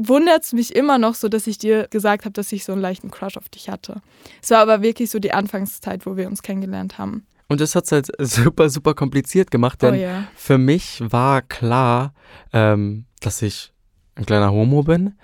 wundert 0.08 0.44
es 0.44 0.54
mich 0.54 0.76
immer 0.76 0.98
noch 0.98 1.16
so, 1.16 1.30
dass 1.30 1.48
ich 1.48 1.58
dir 1.58 1.88
gesagt 1.90 2.26
habe, 2.26 2.34
dass 2.34 2.52
ich 2.52 2.64
so 2.64 2.74
einen 2.74 2.82
leichten 2.82 3.12
Crush 3.12 3.38
auf 3.38 3.50
dich 3.50 3.70
hatte. 3.70 4.02
Es 4.42 4.50
war 4.50 4.60
aber 4.60 4.82
wirklich 4.82 5.10
so 5.10 5.20
die 5.20 5.34
Anfangszeit, 5.34 6.06
wo 6.06 6.18
wir 6.18 6.28
uns 6.28 6.42
kennengelernt 6.42 6.98
haben. 6.98 7.26
Und 7.48 7.60
das 7.60 7.76
hat 7.76 7.86
es 7.86 7.92
halt 7.92 8.08
super, 8.20 8.70
super 8.70 8.94
kompliziert 8.94 9.52
gemacht, 9.52 9.82
denn 9.82 9.96
oh 9.96 9.98
ja. 9.98 10.24
für 10.36 10.58
mich 10.58 11.04
war 11.06 11.42
klar, 11.42 12.14
ähm, 12.54 13.06
dass 13.20 13.42
ich 13.42 13.74
ein 14.16 14.26
kleiner 14.26 14.52
Homo 14.52 14.84
bin. 14.84 15.16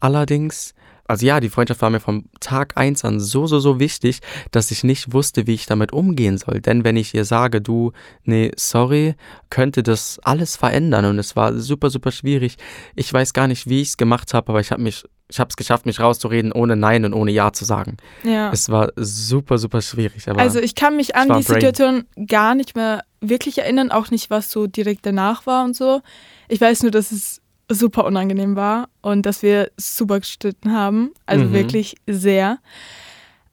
Allerdings, 0.00 0.74
also 1.08 1.26
ja, 1.26 1.40
die 1.40 1.48
Freundschaft 1.48 1.82
war 1.82 1.90
mir 1.90 2.00
vom 2.00 2.24
Tag 2.40 2.76
eins 2.76 3.04
an 3.04 3.20
so, 3.20 3.46
so, 3.46 3.60
so 3.60 3.78
wichtig, 3.78 4.20
dass 4.50 4.70
ich 4.70 4.84
nicht 4.84 5.12
wusste, 5.12 5.46
wie 5.46 5.54
ich 5.54 5.66
damit 5.66 5.92
umgehen 5.92 6.38
soll. 6.38 6.60
Denn 6.60 6.84
wenn 6.84 6.96
ich 6.96 7.14
ihr 7.14 7.24
sage, 7.24 7.60
du, 7.60 7.92
nee, 8.24 8.50
sorry, 8.56 9.14
könnte 9.50 9.82
das 9.82 10.18
alles 10.22 10.56
verändern. 10.56 11.04
Und 11.04 11.18
es 11.18 11.36
war 11.36 11.54
super, 11.58 11.90
super 11.90 12.10
schwierig. 12.10 12.56
Ich 12.94 13.12
weiß 13.12 13.32
gar 13.32 13.46
nicht, 13.46 13.68
wie 13.68 13.82
ich 13.82 13.88
es 13.88 13.96
gemacht 13.96 14.34
habe, 14.34 14.48
aber 14.50 14.60
ich 14.60 14.70
habe 14.70 14.82
mich, 14.82 15.04
ich 15.28 15.38
habe 15.38 15.48
es 15.48 15.56
geschafft, 15.56 15.86
mich 15.86 16.00
rauszureden, 16.00 16.52
ohne 16.52 16.76
Nein 16.76 17.04
und 17.04 17.14
ohne 17.14 17.30
Ja 17.30 17.52
zu 17.52 17.64
sagen. 17.64 17.96
Ja. 18.24 18.50
Es 18.52 18.68
war 18.68 18.92
super, 18.96 19.58
super 19.58 19.82
schwierig. 19.82 20.28
Aber 20.28 20.40
Also 20.40 20.60
ich 20.60 20.74
kann 20.74 20.96
mich 20.96 21.14
an 21.16 21.28
die. 21.36 21.42
Situation 21.42 22.04
gar 22.26 22.54
nicht 22.54 22.74
mehr 22.74 23.04
wirklich 23.20 23.58
erinnern, 23.58 23.90
auch 23.90 24.10
nicht, 24.10 24.30
was 24.30 24.50
so 24.50 24.66
direkt 24.66 25.06
danach 25.06 25.46
war 25.46 25.64
und 25.64 25.76
so. 25.76 26.00
Ich 26.48 26.60
weiß 26.60 26.82
nur, 26.82 26.90
dass 26.90 27.12
es 27.12 27.40
super 27.68 28.04
unangenehm 28.04 28.54
war 28.56 28.88
und 29.02 29.26
dass 29.26 29.42
wir 29.42 29.70
super 29.76 30.20
gestritten 30.20 30.72
haben. 30.72 31.10
Also 31.26 31.46
Mhm. 31.46 31.52
wirklich 31.52 31.96
sehr. 32.06 32.58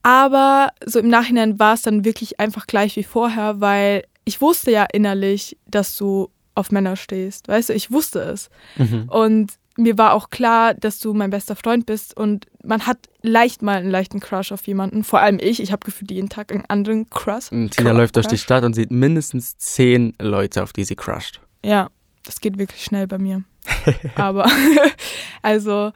Aber 0.04 0.70
so 0.86 1.00
im 1.00 1.08
Nachhinein 1.08 1.60
war 1.60 1.74
es 1.76 1.82
dann 1.84 2.04
wirklich 2.06 2.40
einfach 2.40 2.68
gleich 2.68 2.96
wie 2.96 3.04
vorher, 3.04 3.62
weil 3.62 4.04
ich 4.26 4.42
wusste 4.42 4.72
ja 4.72 4.86
innerlich, 4.92 5.58
dass 5.66 5.96
du 5.98 6.30
auf 6.56 6.72
Männer 6.72 6.96
stehst. 6.96 7.48
Weißt 7.48 7.70
du, 7.70 7.74
ich 7.74 7.92
wusste 7.92 8.20
es. 8.20 8.50
Mhm. 8.78 9.06
Und 9.10 9.54
mir 9.76 9.98
war 9.98 10.14
auch 10.14 10.30
klar, 10.30 10.74
dass 10.76 11.00
du 11.00 11.14
mein 11.14 11.32
bester 11.32 11.56
Freund 11.56 11.86
bist 11.88 12.16
und 12.16 12.46
man 12.64 12.86
hat 12.86 12.98
leicht 13.24 13.64
mal 13.64 13.78
einen 13.78 13.90
leichten 13.90 14.20
Crush 14.20 14.52
auf 14.52 14.68
jemanden. 14.68 15.04
Vor 15.04 15.20
allem 15.20 15.40
ich. 15.42 15.60
Ich 15.62 15.72
habe 15.72 15.84
gefühlt 15.84 16.12
jeden 16.12 16.30
Tag 16.30 16.52
einen 16.52 16.66
anderen 16.68 17.10
Crush. 17.10 17.52
Und 17.52 17.72
Tina 17.72 17.90
Crush. 17.90 17.98
läuft 17.98 18.16
durch 18.18 18.28
die 18.28 18.38
Stadt 18.38 18.64
und 18.64 18.74
sieht 18.76 18.92
mindestens 18.92 19.58
zehn 19.58 20.14
Leute, 20.22 20.62
auf 20.62 20.74
die 20.74 20.84
sie 20.84 20.96
crusht. 20.96 21.42
Ja, 21.66 21.90
das 22.24 22.40
geht 22.40 22.60
wirklich 22.60 22.84
schnell 22.84 23.08
bei 23.08 23.18
mir. 23.18 23.44
Aber, 24.16 24.50
also, 25.42 25.92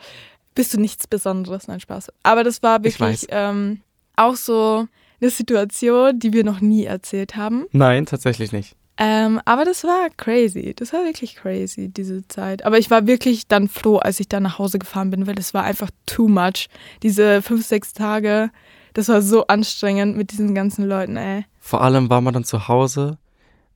bist 0.55 0.73
du 0.73 0.79
nichts 0.79 1.07
Besonderes? 1.07 1.67
Nein, 1.67 1.79
Spaß. 1.79 2.11
Aber 2.23 2.43
das 2.43 2.63
war 2.63 2.83
wirklich 2.83 3.27
ähm, 3.29 3.81
auch 4.15 4.35
so 4.35 4.87
eine 5.21 5.29
Situation, 5.29 6.19
die 6.19 6.33
wir 6.33 6.43
noch 6.43 6.61
nie 6.61 6.85
erzählt 6.85 7.35
haben. 7.35 7.65
Nein, 7.71 8.05
tatsächlich 8.05 8.51
nicht. 8.51 8.75
Ähm, 8.99 9.39
aber 9.45 9.63
das 9.63 9.83
war 9.83 10.09
crazy. 10.17 10.73
Das 10.75 10.91
war 10.91 11.03
wirklich 11.05 11.35
crazy, 11.35 11.89
diese 11.89 12.27
Zeit. 12.27 12.65
Aber 12.65 12.79
ich 12.79 12.89
war 12.89 13.05
wirklich 13.05 13.47
dann 13.47 13.67
froh, 13.67 13.97
als 13.97 14.19
ich 14.19 14.27
dann 14.27 14.43
nach 14.43 14.57
Hause 14.57 14.79
gefahren 14.79 15.11
bin, 15.11 15.27
weil 15.27 15.35
das 15.35 15.53
war 15.53 15.63
einfach 15.63 15.91
too 16.07 16.27
much. 16.27 16.67
Diese 17.03 17.43
fünf, 17.43 17.65
sechs 17.65 17.93
Tage, 17.93 18.49
das 18.93 19.09
war 19.09 19.21
so 19.21 19.45
anstrengend 19.45 20.17
mit 20.17 20.31
diesen 20.31 20.55
ganzen 20.55 20.85
Leuten, 20.85 21.15
ey. 21.15 21.45
Vor 21.59 21.81
allem 21.81 22.09
war 22.09 22.21
man 22.21 22.33
dann 22.33 22.43
zu 22.43 22.67
Hause. 22.67 23.19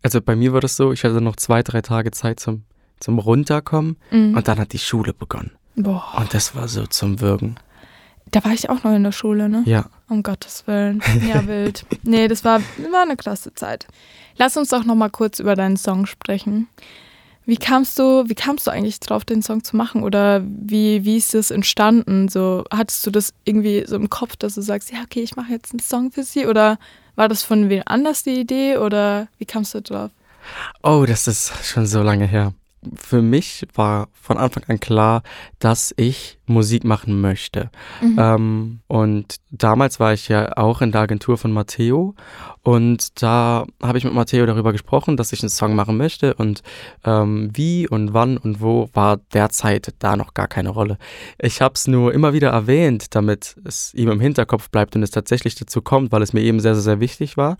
Also 0.02 0.19
bei 0.21 0.36
mir 0.36 0.54
war 0.54 0.62
das 0.62 0.76
so, 0.76 0.91
ich 0.91 1.04
hatte 1.04 1.21
noch 1.21 1.36
zwei, 1.36 1.62
drei 1.62 1.82
Tage 1.82 2.10
Zeit 2.10 2.39
zum, 2.39 2.63
zum 3.01 3.19
Runterkommen 3.19 3.97
Mhm. 4.11 4.35
und 4.37 4.47
dann 4.47 4.57
hat 4.59 4.71
die 4.73 4.79
Schule 4.79 5.13
begonnen. 5.13 5.51
Boah, 5.75 6.03
Und 6.17 6.33
das 6.33 6.55
war 6.55 6.67
so 6.69 6.85
zum 6.85 7.19
Würgen. 7.19 7.55
da 8.31 8.43
war 8.45 8.51
ich 8.53 8.69
auch 8.69 8.83
noch 8.83 8.93
in 8.93 9.03
der 9.03 9.11
Schule, 9.11 9.49
ne? 9.49 9.63
Ja. 9.65 9.85
Um 10.07 10.23
Gottes 10.23 10.63
Willen. 10.67 11.01
Ja, 11.27 11.45
wild. 11.47 11.85
Nee, 12.03 12.27
das 12.29 12.43
war, 12.45 12.61
war 12.91 13.01
eine 13.01 13.17
klasse 13.17 13.53
Zeit. 13.53 13.87
Lass 14.37 14.55
uns 14.57 14.69
doch 14.69 14.85
noch 14.85 14.95
mal 14.95 15.09
kurz 15.09 15.39
über 15.39 15.55
deinen 15.55 15.75
Song 15.77 16.05
sprechen. 16.05 16.67
Wie 17.45 17.57
kamst 17.57 17.97
du, 17.97 18.23
wie 18.29 18.35
kamst 18.35 18.67
du 18.67 18.71
eigentlich 18.71 18.99
drauf, 18.99 19.25
den 19.25 19.41
Song 19.41 19.63
zu 19.63 19.75
machen? 19.75 20.03
Oder 20.03 20.41
wie, 20.45 21.03
wie 21.05 21.17
ist 21.17 21.33
das 21.33 21.49
entstanden? 21.51 22.29
So, 22.29 22.63
hattest 22.71 23.05
du 23.05 23.11
das 23.11 23.33
irgendwie 23.45 23.83
so 23.87 23.95
im 23.95 24.09
Kopf, 24.09 24.35
dass 24.35 24.55
du 24.55 24.61
sagst, 24.61 24.91
ja, 24.91 24.99
okay, 25.03 25.21
ich 25.21 25.35
mache 25.35 25.51
jetzt 25.51 25.73
einen 25.73 25.79
Song 25.79 26.11
für 26.11 26.23
sie? 26.23 26.45
Oder 26.45 26.77
war 27.15 27.27
das 27.27 27.43
von 27.43 27.67
wem 27.69 27.81
anders 27.85 28.23
die 28.23 28.39
Idee? 28.39 28.77
Oder 28.77 29.27
wie 29.39 29.45
kamst 29.45 29.73
du 29.73 29.81
drauf? 29.81 30.11
Oh, 30.83 31.03
das 31.07 31.27
ist 31.27 31.51
schon 31.65 31.87
so 31.87 32.03
lange 32.03 32.25
her. 32.25 32.53
Für 32.96 33.22
mich 33.22 33.67
war 33.76 34.10
von 34.13 34.38
Anfang 34.38 34.63
an 34.67 34.80
klar, 34.80 35.24
dass 35.60 35.94
ich 35.98 36.39
Musik 36.48 36.84
machen 36.84 37.22
möchte. 37.22 37.70
Mhm. 38.02 38.15
Ähm, 38.17 38.80
und 38.88 39.36
damals 39.52 40.00
war 40.00 40.13
ich 40.13 40.28
ja 40.28 40.58
auch 40.58 40.82
in 40.82 40.91
der 40.91 41.02
Agentur 41.02 41.38
von 41.38 41.52
Matteo 41.52 42.15
und 42.63 43.22
da 43.22 43.65
habe 43.82 43.98
ich 43.98 44.04
mit 44.04 44.13
Matteo 44.13 44.46
darüber 44.46 44.72
gesprochen, 44.72 45.17
dass 45.17 45.34
ich 45.34 45.41
einen 45.41 45.50
Song 45.50 45.76
machen 45.76 45.98
möchte 45.98 46.36
und 46.36 46.62
ähm, 47.06 47.50
wie 47.54 47.88
und 47.88 48.13
wann 48.13 48.38
und 48.38 48.62
wo 48.62 48.89
war 48.94 49.17
derzeit 49.34 49.94
da 50.00 50.15
noch 50.15 50.34
gar 50.34 50.48
keine 50.48 50.70
Rolle. 50.70 50.98
Ich 51.39 51.62
habe 51.62 51.74
es 51.76 51.88
nur 51.88 52.13
immer 52.13 52.34
wieder 52.34 52.50
erwähnt, 52.50 53.15
damit 53.15 53.56
es 53.63 53.94
ihm 53.94 54.10
im 54.10 54.20
Hinterkopf 54.20 54.70
bleibt 54.70 54.96
und 54.96 55.04
es 55.04 55.12
tatsächlich 55.12 55.56
dazu 55.56 55.82
kommt, 55.82 56.12
weil 56.12 56.22
es 56.22 56.34
mir 56.34 56.41
eben 56.41 56.60
sehr, 56.60 56.76
sehr, 56.76 56.84
sehr 56.84 57.00
wichtig 57.00 57.38
war. 57.38 57.58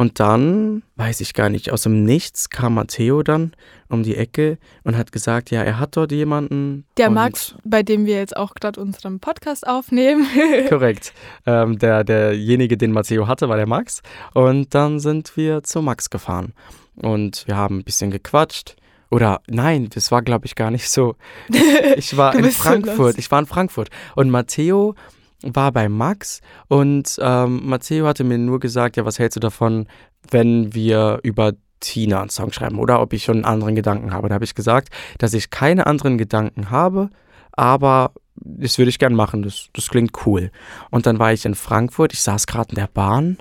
Und 0.00 0.18
dann, 0.18 0.82
weiß 0.96 1.20
ich 1.20 1.34
gar 1.34 1.50
nicht, 1.50 1.70
aus 1.70 1.82
dem 1.82 2.04
Nichts 2.04 2.48
kam 2.48 2.76
Matteo 2.76 3.22
dann 3.22 3.52
um 3.90 4.02
die 4.02 4.16
Ecke 4.16 4.56
und 4.82 4.96
hat 4.96 5.12
gesagt, 5.12 5.50
ja, 5.50 5.62
er 5.62 5.78
hat 5.78 5.94
dort 5.94 6.10
jemanden. 6.10 6.86
Der 6.96 7.10
Max, 7.10 7.54
bei 7.64 7.82
dem 7.82 8.06
wir 8.06 8.14
jetzt 8.14 8.34
auch 8.34 8.54
gerade 8.54 8.80
unseren 8.80 9.20
Podcast 9.20 9.68
aufnehmen. 9.68 10.26
Korrekt. 10.70 11.12
Ähm, 11.44 11.78
der, 11.78 12.02
derjenige, 12.04 12.78
den 12.78 12.92
Matteo 12.92 13.28
hatte, 13.28 13.50
war 13.50 13.58
der 13.58 13.68
Max. 13.68 14.00
Und 14.32 14.74
dann 14.74 15.00
sind 15.00 15.36
wir 15.36 15.64
zu 15.64 15.82
Max 15.82 16.08
gefahren. 16.08 16.54
Und 16.96 17.46
wir 17.46 17.58
haben 17.58 17.80
ein 17.80 17.84
bisschen 17.84 18.10
gequatscht. 18.10 18.76
Oder 19.10 19.42
nein, 19.48 19.90
das 19.92 20.10
war, 20.10 20.22
glaube 20.22 20.46
ich, 20.46 20.54
gar 20.54 20.70
nicht 20.70 20.88
so. 20.88 21.16
Ich 21.96 22.16
war 22.16 22.34
in 22.34 22.50
Frankfurt. 22.50 23.18
ich 23.18 23.30
war 23.30 23.40
in 23.40 23.46
Frankfurt. 23.46 23.90
Und 24.16 24.30
Matteo 24.30 24.94
war 25.42 25.72
bei 25.72 25.88
Max. 25.88 26.40
Und 26.68 27.18
ähm, 27.20 27.66
Matteo 27.66 28.06
hatte 28.06 28.24
mir 28.24 28.38
nur 28.38 28.60
gesagt, 28.60 28.96
ja, 28.96 29.04
was 29.04 29.18
hältst 29.18 29.36
du 29.36 29.40
davon, 29.40 29.86
wenn 30.30 30.74
wir 30.74 31.20
über 31.22 31.52
Tina 31.80 32.20
einen 32.20 32.30
Song 32.30 32.52
schreiben 32.52 32.78
oder 32.78 33.00
ob 33.00 33.12
ich 33.12 33.24
schon 33.24 33.36
einen 33.36 33.44
anderen 33.46 33.74
Gedanken 33.74 34.12
habe. 34.12 34.28
Da 34.28 34.34
habe 34.34 34.44
ich 34.44 34.54
gesagt, 34.54 34.90
dass 35.18 35.34
ich 35.34 35.50
keine 35.50 35.86
anderen 35.86 36.18
Gedanken 36.18 36.70
habe, 36.70 37.10
aber 37.52 38.12
das 38.36 38.78
würde 38.78 38.90
ich 38.90 38.98
gern 38.98 39.14
machen. 39.14 39.42
Das, 39.42 39.68
das 39.72 39.88
klingt 39.88 40.26
cool. 40.26 40.50
Und 40.90 41.06
dann 41.06 41.18
war 41.18 41.32
ich 41.32 41.44
in 41.44 41.54
Frankfurt. 41.54 42.12
Ich 42.12 42.20
saß 42.20 42.46
gerade 42.46 42.70
in 42.70 42.76
der 42.76 42.86
Bahn. 42.86 43.38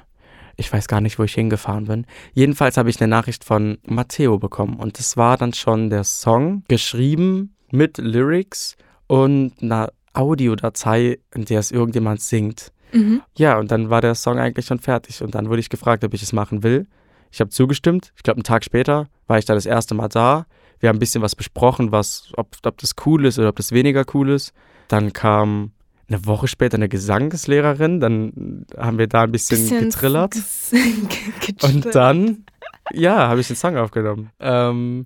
Ich 0.58 0.72
weiß 0.74 0.88
gar 0.88 1.00
nicht, 1.00 1.20
wo 1.20 1.24
ich 1.24 1.34
hingefahren 1.34 1.86
bin. 1.86 2.06
Jedenfalls 2.34 2.76
habe 2.76 2.90
ich 2.90 3.00
eine 3.00 3.08
Nachricht 3.10 3.46
von 3.46 3.78
Matteo 3.86 4.40
bekommen. 4.40 4.76
Und 4.76 5.00
das 5.00 5.16
war 5.16 5.38
dann 5.38 5.54
schon 5.54 5.90
der 5.90 6.04
Song, 6.04 6.64
geschrieben 6.68 7.56
mit 7.72 7.98
Lyrics 7.98 8.76
und 9.08 9.54
einer 9.62 9.90
Audiodatei, 10.20 11.20
in 11.34 11.46
der 11.46 11.60
es 11.60 11.72
irgendjemand 11.72 12.22
singt. 12.22 12.72
mhm. 12.92 13.22
Ja, 13.38 13.58
und 13.58 13.72
dann 13.72 13.90
war 13.90 14.02
der 14.02 14.16
Song 14.16 14.38
eigentlich 14.40 14.66
schon 14.66 14.80
fertig. 14.80 15.22
Und 15.22 15.36
dann 15.36 15.48
wurde 15.50 15.60
ich 15.60 15.70
gefragt, 15.70 16.04
ob 16.04 16.14
ich 16.14 16.22
es 16.24 16.34
machen 16.34 16.64
will. 16.64 16.88
Ich 17.32 17.40
habe 17.40 17.50
zugestimmt. 17.50 18.12
Ich 18.18 18.24
glaube, 18.24 18.38
einen 18.38 18.44
Tag 18.44 18.64
später 18.64 19.08
war 19.28 19.38
ich 19.38 19.46
da 19.46 19.54
das 19.54 19.66
erste 19.66 19.94
Mal 19.96 20.08
da. 20.10 20.46
Wir 20.80 20.90
haben 20.90 20.96
ein 20.98 21.00
bisschen 21.00 21.22
was 21.22 21.36
besprochen, 21.36 21.92
was, 21.92 22.32
ob, 22.38 22.56
ob 22.66 22.78
das 22.80 22.92
cool 23.06 23.26
ist 23.26 23.38
oder 23.38 23.50
ob 23.50 23.56
das 23.58 23.72
weniger 23.72 24.04
cool 24.14 24.30
ist. 24.30 24.54
Dann 24.88 25.14
kam 25.14 25.72
eine 26.08 26.26
Woche 26.26 26.48
später 26.48 26.76
eine 26.76 26.90
Gesangslehrerin. 26.90 28.00
Dann 28.00 28.66
haben 28.78 28.98
wir 28.98 29.08
da 29.08 29.22
ein 29.24 29.32
bisschen, 29.32 29.80
getrillert. 29.80 30.34
ges- 30.34 30.72
getrillert. 31.46 31.86
Und 31.86 31.94
dann, 31.96 32.46
ja, 32.92 33.28
habe 33.28 33.40
ich 33.42 33.48
den 33.48 33.56
Song 33.56 33.78
aufgenommen. 33.78 34.32
Ähm, 34.40 35.06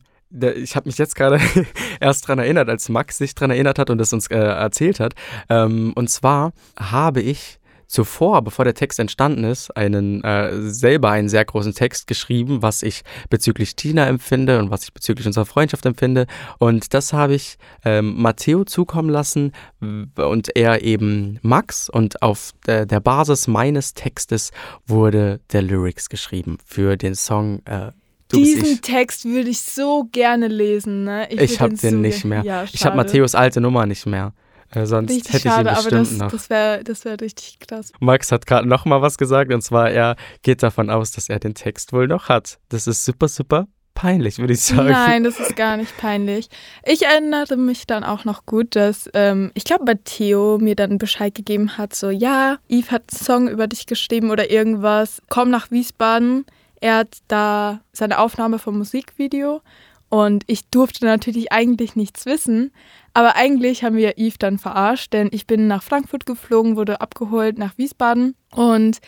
ich 0.56 0.76
habe 0.76 0.88
mich 0.88 0.98
jetzt 0.98 1.16
gerade 1.16 1.40
erst 2.00 2.28
dran 2.28 2.40
erinnert, 2.40 2.70
als 2.70 2.90
Max 2.90 3.18
sich 3.18 3.36
dran 3.36 3.52
erinnert 3.52 3.80
hat 3.80 3.90
und 3.90 4.02
es 4.02 4.14
uns 4.14 4.28
äh, 4.28 4.38
erzählt 4.38 5.00
hat. 5.00 5.14
Ähm, 5.50 5.94
und 5.96 6.10
zwar 6.10 6.54
habe 6.78 7.22
ich 7.22 7.60
zuvor, 7.94 8.42
bevor 8.42 8.66
der 8.66 8.74
Text 8.74 9.00
entstanden 9.00 9.44
ist, 9.44 9.76
einen 9.78 10.24
äh, 10.24 10.52
selber 10.64 11.12
einen 11.12 11.30
sehr 11.30 11.46
großen 11.46 11.76
Text 11.76 12.08
geschrieben, 12.08 12.64
was 12.64 12.82
ich 12.82 13.04
bezüglich 13.30 13.76
Tina 13.76 14.08
empfinde 14.08 14.58
und 14.60 14.72
was 14.72 14.84
ich 14.84 14.94
bezüglich 14.94 15.28
unserer 15.28 15.46
Freundschaft 15.46 15.86
empfinde. 15.86 16.26
Und 16.58 16.96
das 16.96 17.14
habe 17.14 17.36
ich 17.36 17.58
ähm, 17.86 18.20
Matteo 18.20 18.64
zukommen 18.64 19.10
lassen 19.10 19.52
und 19.80 20.56
er 20.56 20.82
eben 20.82 21.38
Max. 21.44 21.88
Und 21.88 22.24
auf 22.24 22.54
der, 22.66 22.88
der 22.88 23.00
Basis 23.00 23.48
meines 23.48 23.94
Textes 23.94 24.52
wurde 24.88 25.40
der 25.52 25.62
Lyrics 25.62 26.10
geschrieben 26.10 26.58
für 26.66 26.98
den 26.98 27.14
Song 27.14 27.62
äh, 27.66 27.92
Du 28.34 28.40
Diesen 28.40 28.66
ich. 28.66 28.82
Text 28.82 29.26
würde 29.26 29.50
ich 29.50 29.62
so 29.62 30.08
gerne 30.12 30.48
lesen. 30.48 31.04
Ne? 31.04 31.28
Ich 31.30 31.40
würd 31.40 31.60
habe 31.60 31.76
den 31.76 31.92
so 31.92 31.98
nicht 31.98 32.26
mehr. 32.26 32.44
Ja, 32.44 32.66
Ich 32.72 32.86
habe. 32.86 32.98
Matthäus 32.98 33.36
alte 33.36 33.62
Nummer 33.62 33.86
nicht 33.86 34.06
mehr. 34.06 34.34
Äh, 34.72 34.86
sonst 34.88 35.12
Richtig 35.12 35.34
hätte 35.34 35.38
ich 35.38 35.46
ihn 35.46 35.52
schade, 35.52 35.70
aber 35.72 35.84
bestimmt 35.84 36.12
das, 36.12 36.18
noch. 36.18 36.32
das 36.32 36.50
wäre 36.50 36.84
das 36.84 37.06
wär 37.06 37.22
richtig 37.22 37.60
krass. 37.60 37.92
Max 38.00 38.32
hat 38.32 38.48
gerade 38.48 38.68
noch 38.68 38.86
mal 38.86 39.02
was 39.02 39.18
gesagt 39.18 39.54
und 39.54 39.62
zwar 39.62 39.92
er 39.92 40.16
geht 40.42 40.64
davon 40.64 40.90
aus, 40.90 41.12
dass 41.12 41.30
er 41.30 41.40
den 41.40 41.54
Text 41.54 41.94
wohl 41.94 42.08
noch 42.08 42.28
hat. 42.28 42.58
Das 42.70 42.88
ist 42.88 43.06
super, 43.06 43.28
super 43.28 43.68
peinlich, 43.94 44.40
würde 44.40 44.54
ich 44.54 44.62
sagen. 44.62 44.90
Nein, 44.90 45.24
das 45.24 45.40
ist 45.40 45.56
gar 45.56 45.78
nicht 45.78 45.96
peinlich. 45.98 46.50
Ich 46.86 47.04
erinnere 47.06 47.56
mich 47.56 47.86
dann 47.88 48.04
auch 48.04 48.26
noch 48.26 48.46
gut, 48.46 48.76
dass 48.76 49.10
ähm, 49.14 49.52
ich 49.54 49.64
glaube, 49.64 49.86
Matteo 49.86 50.58
mir 50.60 50.76
dann 50.76 50.98
Bescheid 50.98 51.34
gegeben 51.34 51.78
hat, 51.78 51.96
so 51.96 52.10
ja, 52.10 52.58
Yves 52.70 52.92
hat 52.92 53.04
einen 53.12 53.24
Song 53.24 53.48
über 53.48 53.68
dich 53.68 53.86
geschrieben 53.86 54.32
oder 54.32 54.50
irgendwas. 54.52 55.22
Komm 55.30 55.50
nach 55.50 55.72
Wiesbaden. 55.72 56.46
Er 56.84 56.98
hat 56.98 57.20
da 57.30 57.80
seine 57.94 58.20
Aufnahme 58.20 58.60
vom 58.60 58.78
Musikvideo 58.78 59.62
und 60.10 60.44
ich 60.48 60.68
durfte 60.68 61.06
natürlich 61.06 61.50
eigentlich 61.54 61.96
nichts 61.96 62.26
wissen. 62.26 62.74
Aber 63.14 63.38
eigentlich 63.38 63.86
haben 63.86 63.96
wir 63.96 64.18
Yves 64.18 64.38
dann 64.38 64.58
verarscht, 64.58 65.14
denn 65.14 65.30
ich 65.32 65.48
bin 65.48 65.68
nach 65.68 65.82
Frankfurt 65.82 66.26
geflogen, 66.26 66.76
wurde 66.76 67.00
abgeholt 67.00 67.58
nach 67.58 67.78
Wiesbaden 67.78 68.36
und 68.54 69.00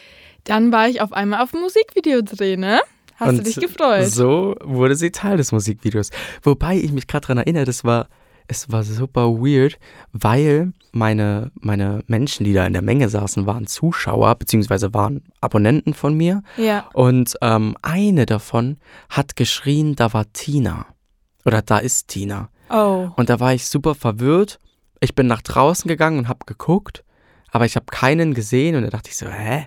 dann 0.45 0.71
war 0.71 0.87
ich 0.87 1.01
auf 1.01 1.11
einmal 1.11 1.41
auf 1.41 1.51
dem 1.51 1.59
Musikvideo 1.59 2.21
ne? 2.55 2.79
Hast 3.17 3.33
du 3.33 3.37
Und 3.39 3.45
dich 3.45 3.57
gefreut? 3.57 4.05
So 4.05 4.55
wurde 4.63 4.95
sie 4.95 5.11
Teil 5.11 5.35
des 5.35 5.51
Musikvideos. 5.51 6.11
Wobei 6.43 6.77
ich 6.77 6.93
mich 6.93 7.07
gerade 7.07 7.27
daran 7.27 7.39
erinnere, 7.39 7.65
das 7.65 7.83
war, 7.83 8.07
es 8.47 8.71
war 8.71 8.83
super 8.83 9.27
weird, 9.33 9.77
weil 10.11 10.73
meine, 10.91 11.51
meine 11.55 12.03
Menschen, 12.07 12.43
die 12.43 12.53
da 12.53 12.65
in 12.65 12.73
der 12.73 12.81
Menge 12.81 13.09
saßen, 13.09 13.45
waren 13.45 13.67
Zuschauer, 13.67 14.35
beziehungsweise 14.35 14.93
waren 14.93 15.23
Abonnenten 15.41 15.93
von 15.93 16.15
mir. 16.15 16.41
Ja. 16.57 16.89
Und 16.93 17.35
ähm, 17.41 17.75
eine 17.81 18.25
davon 18.25 18.77
hat 19.09 19.35
geschrien, 19.35 19.95
da 19.95 20.13
war 20.13 20.31
Tina. 20.33 20.85
Oder 21.43 21.61
da 21.61 21.77
ist 21.77 22.07
Tina. 22.07 22.49
Oh. 22.69 23.09
Und 23.15 23.29
da 23.29 23.39
war 23.39 23.53
ich 23.53 23.67
super 23.67 23.95
verwirrt. 23.95 24.59
Ich 24.99 25.15
bin 25.15 25.27
nach 25.27 25.41
draußen 25.41 25.87
gegangen 25.87 26.19
und 26.19 26.29
habe 26.29 26.45
geguckt, 26.45 27.03
aber 27.51 27.65
ich 27.65 27.75
habe 27.75 27.85
keinen 27.87 28.33
gesehen 28.33 28.75
und 28.75 28.83
da 28.83 28.89
dachte 28.89 29.09
ich 29.09 29.17
so, 29.17 29.27
hä? 29.27 29.65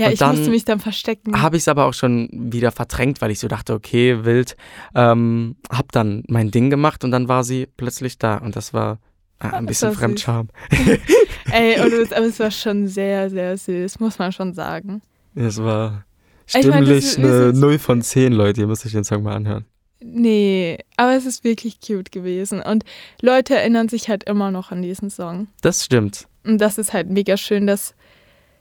Ja, 0.00 0.10
ich 0.10 0.20
musste 0.20 0.50
mich 0.50 0.64
dann 0.64 0.80
verstecken. 0.80 1.40
Habe 1.42 1.56
ich 1.56 1.62
es 1.64 1.68
aber 1.68 1.84
auch 1.86 1.94
schon 1.94 2.28
wieder 2.32 2.72
verdrängt, 2.72 3.20
weil 3.20 3.30
ich 3.30 3.38
so 3.38 3.48
dachte, 3.48 3.74
okay, 3.74 4.24
wild. 4.24 4.56
Ähm, 4.94 5.56
hab 5.70 5.92
dann 5.92 6.24
mein 6.28 6.50
Ding 6.50 6.70
gemacht 6.70 7.04
und 7.04 7.10
dann 7.10 7.28
war 7.28 7.44
sie 7.44 7.66
plötzlich 7.76 8.18
da 8.18 8.36
und 8.38 8.56
das 8.56 8.72
war 8.74 8.98
äh, 9.40 9.44
ein 9.48 9.66
das 9.66 9.80
bisschen. 9.80 9.92
Fremdscham. 9.92 10.48
Ey, 11.52 11.80
und 11.80 11.92
es, 11.92 12.12
aber 12.16 12.26
es 12.26 12.38
war 12.40 12.50
schon 12.50 12.88
sehr, 12.88 13.30
sehr 13.30 13.56
süß, 13.56 14.00
muss 14.00 14.18
man 14.18 14.32
schon 14.32 14.54
sagen. 14.54 15.02
Es 15.34 15.58
war 15.62 16.04
stimmlich 16.46 16.88
das 16.88 17.04
ist- 17.04 17.18
eine 17.18 17.28
das 17.28 17.54
ist- 17.54 17.60
0 17.60 17.78
von 17.78 18.02
10, 18.02 18.32
Leute. 18.32 18.60
Ihr 18.62 18.66
müsst 18.66 18.84
euch 18.86 18.92
den 18.92 19.04
Song 19.04 19.22
mal 19.22 19.34
anhören. 19.36 19.64
Nee, 20.02 20.78
aber 20.96 21.14
es 21.14 21.26
ist 21.26 21.44
wirklich 21.44 21.78
cute 21.80 22.10
gewesen. 22.10 22.62
Und 22.62 22.84
Leute 23.20 23.54
erinnern 23.56 23.88
sich 23.90 24.08
halt 24.08 24.24
immer 24.24 24.50
noch 24.50 24.70
an 24.72 24.80
diesen 24.82 25.10
Song. 25.10 25.48
Das 25.60 25.84
stimmt. 25.84 26.26
Und 26.44 26.58
das 26.58 26.78
ist 26.78 26.94
halt 26.94 27.10
mega 27.10 27.36
schön, 27.36 27.66
dass, 27.66 27.94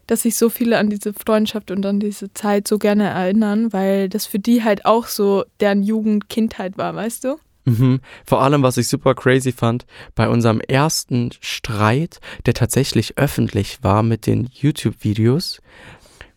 dass 0.10 0.24
sich 0.24 0.36
so 0.36 0.50
viele 0.50 0.80
an 0.80 0.90
diese 0.90 1.14
Freundschaft 1.14 1.70
und 1.70 1.86
an 1.86 2.00
diese 2.00 2.34
Zeit 2.34 2.68
so 2.68 2.80
gerne 2.80 3.06
erinnern, 3.06 3.72
weil 3.72 4.10
das 4.10 4.26
für 4.26 4.40
die 4.40 4.64
halt 4.64 4.86
auch 4.86 5.06
so 5.06 5.46
deren 5.60 5.84
Jugend, 5.84 6.30
Kindheit 6.30 6.78
war, 6.80 6.96
weißt 6.96 7.26
du? 7.26 7.40
Mhm. 7.66 8.00
Vor 8.26 8.42
allem, 8.42 8.64
was 8.64 8.78
ich 8.78 8.88
super 8.88 9.14
crazy 9.14 9.52
fand, 9.52 9.86
bei 10.16 10.28
unserem 10.28 10.62
ersten 10.62 11.30
Streit, 11.42 12.20
der 12.48 12.56
tatsächlich 12.56 13.20
öffentlich 13.20 13.84
war 13.84 14.02
mit 14.02 14.26
den 14.26 14.50
YouTube-Videos, 14.52 15.62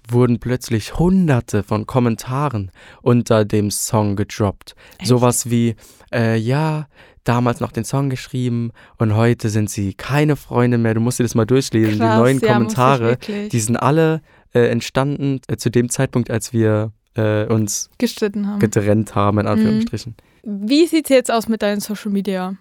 wurden 0.07 0.39
plötzlich 0.39 0.99
hunderte 0.99 1.63
von 1.63 1.87
Kommentaren 1.87 2.71
unter 3.01 3.47
dem 3.47 3.71
Song 3.71 4.17
gedroppt. 4.17 4.75
Echt? 4.99 5.09
Sowas 5.09 5.49
wie, 5.49 5.77
äh, 6.13 6.37
ja, 6.37 6.89
damals 7.25 7.61
noch 7.61 7.73
den 7.73 7.85
Song 7.85 8.11
geschrieben 8.11 8.73
und 8.99 9.15
heute 9.15 9.49
sind 9.49 9.71
sie 9.71 9.95
keine 9.95 10.37
Freunde 10.37 10.79
mehr. 10.79 10.95
Du 10.95 11.01
musst 11.01 11.19
dir 11.19 11.25
das 11.25 11.35
mal 11.35 11.45
durchlesen. 11.45 11.99
Krass, 11.99 12.17
die 12.17 12.21
neuen 12.21 12.41
ja, 12.41 12.53
Kommentare, 12.53 13.19
die 13.19 13.61
sind 13.61 13.77
alle 13.77 14.23
äh, 14.55 14.69
entstanden 14.69 15.41
äh, 15.49 15.57
zu 15.57 15.71
dem 15.71 15.89
Zeitpunkt, 15.89 16.31
als 16.31 16.53
wir 16.53 16.93
äh, 17.15 17.47
uns 17.47 17.91
gestritten 17.99 18.47
haben. 18.47 18.59
getrennt 18.59 19.15
haben, 19.15 19.39
in 19.39 19.47
Anführungsstrichen. 19.47 20.17
Wie 20.43 20.87
sieht's 20.87 21.11
jetzt 21.11 21.31
aus 21.31 21.49
mit 21.49 21.63
deinen 21.63 21.81
Social 21.81 22.11
Media? 22.11 22.57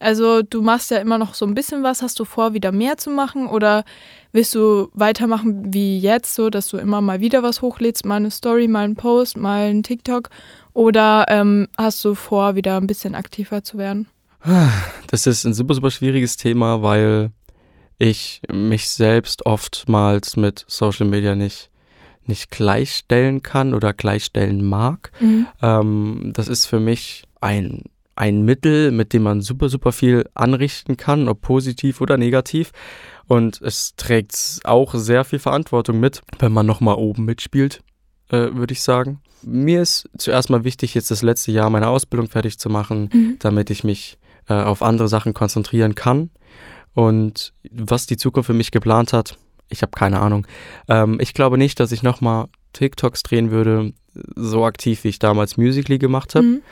Also 0.00 0.40
du 0.40 0.62
machst 0.62 0.90
ja 0.90 0.96
immer 0.96 1.18
noch 1.18 1.34
so 1.34 1.44
ein 1.44 1.54
bisschen 1.54 1.82
was. 1.82 2.00
Hast 2.00 2.18
du 2.18 2.24
vor, 2.24 2.54
wieder 2.54 2.72
mehr 2.72 2.96
zu 2.96 3.10
machen 3.10 3.46
oder 3.46 3.84
willst 4.32 4.54
du 4.54 4.88
weitermachen 4.94 5.74
wie 5.74 5.98
jetzt, 5.98 6.34
so 6.34 6.48
dass 6.48 6.68
du 6.68 6.78
immer 6.78 7.02
mal 7.02 7.20
wieder 7.20 7.42
was 7.42 7.60
hochlädst, 7.60 8.06
mal 8.06 8.16
eine 8.16 8.30
Story, 8.30 8.66
mal 8.66 8.84
einen 8.84 8.96
Post, 8.96 9.36
mal 9.36 9.68
einen 9.68 9.82
TikTok? 9.82 10.30
Oder 10.72 11.26
ähm, 11.28 11.68
hast 11.76 12.04
du 12.04 12.14
vor, 12.14 12.54
wieder 12.54 12.76
ein 12.76 12.86
bisschen 12.86 13.14
aktiver 13.14 13.62
zu 13.62 13.78
werden? 13.78 14.06
Das 15.06 15.26
ist 15.26 15.44
ein 15.44 15.54
super, 15.54 15.74
super 15.74 15.90
schwieriges 15.90 16.36
Thema, 16.36 16.82
weil 16.82 17.32
ich 17.98 18.40
mich 18.50 18.88
selbst 18.88 19.44
oftmals 19.44 20.36
mit 20.36 20.64
Social 20.66 21.06
Media 21.06 21.34
nicht, 21.34 21.70
nicht 22.24 22.50
gleichstellen 22.50 23.42
kann 23.42 23.74
oder 23.74 23.92
gleichstellen 23.92 24.64
mag. 24.64 25.12
Ähm, 25.60 26.32
das 26.34 26.48
ist 26.48 26.66
für 26.66 26.80
mich 26.80 27.24
ein, 27.40 27.82
ein 28.16 28.42
Mittel, 28.42 28.92
mit 28.92 29.12
dem 29.12 29.24
man 29.24 29.42
super, 29.42 29.68
super 29.68 29.92
viel 29.92 30.24
anrichten 30.34 30.96
kann, 30.96 31.28
ob 31.28 31.42
positiv 31.42 32.00
oder 32.00 32.16
negativ. 32.16 32.72
Und 33.26 33.60
es 33.60 33.94
trägt 33.96 34.60
auch 34.64 34.94
sehr 34.94 35.24
viel 35.24 35.38
Verantwortung 35.38 36.00
mit, 36.00 36.22
wenn 36.38 36.52
man 36.52 36.66
nochmal 36.66 36.96
oben 36.96 37.26
mitspielt, 37.26 37.82
äh, 38.30 38.54
würde 38.54 38.72
ich 38.72 38.82
sagen. 38.82 39.20
Mir 39.42 39.82
ist 39.82 40.08
zuerst 40.18 40.50
mal 40.50 40.64
wichtig, 40.64 40.94
jetzt 40.94 41.10
das 41.10 41.22
letzte 41.22 41.52
Jahr 41.52 41.70
meine 41.70 41.88
Ausbildung 41.88 42.28
fertig 42.28 42.58
zu 42.58 42.68
machen, 42.68 43.08
Mhm. 43.12 43.36
damit 43.38 43.70
ich 43.70 43.84
mich 43.84 44.18
äh, 44.48 44.54
auf 44.54 44.82
andere 44.82 45.08
Sachen 45.08 45.32
konzentrieren 45.34 45.94
kann. 45.94 46.30
Und 46.94 47.52
was 47.70 48.06
die 48.06 48.16
Zukunft 48.16 48.48
für 48.48 48.52
mich 48.54 48.70
geplant 48.72 49.12
hat, 49.12 49.38
ich 49.68 49.82
habe 49.82 49.92
keine 49.92 50.20
Ahnung. 50.20 50.46
Ähm, 50.88 51.18
ich 51.20 51.34
glaube 51.34 51.56
nicht, 51.56 51.78
dass 51.78 51.92
ich 51.92 52.02
nochmal 52.02 52.46
TikToks 52.72 53.22
drehen 53.22 53.50
würde, 53.50 53.92
so 54.34 54.64
aktiv 54.64 55.04
wie 55.04 55.08
ich 55.08 55.18
damals 55.20 55.56
Musically 55.56 55.98
gemacht 55.98 56.34
habe. 56.34 56.46
Mhm. 56.46 56.62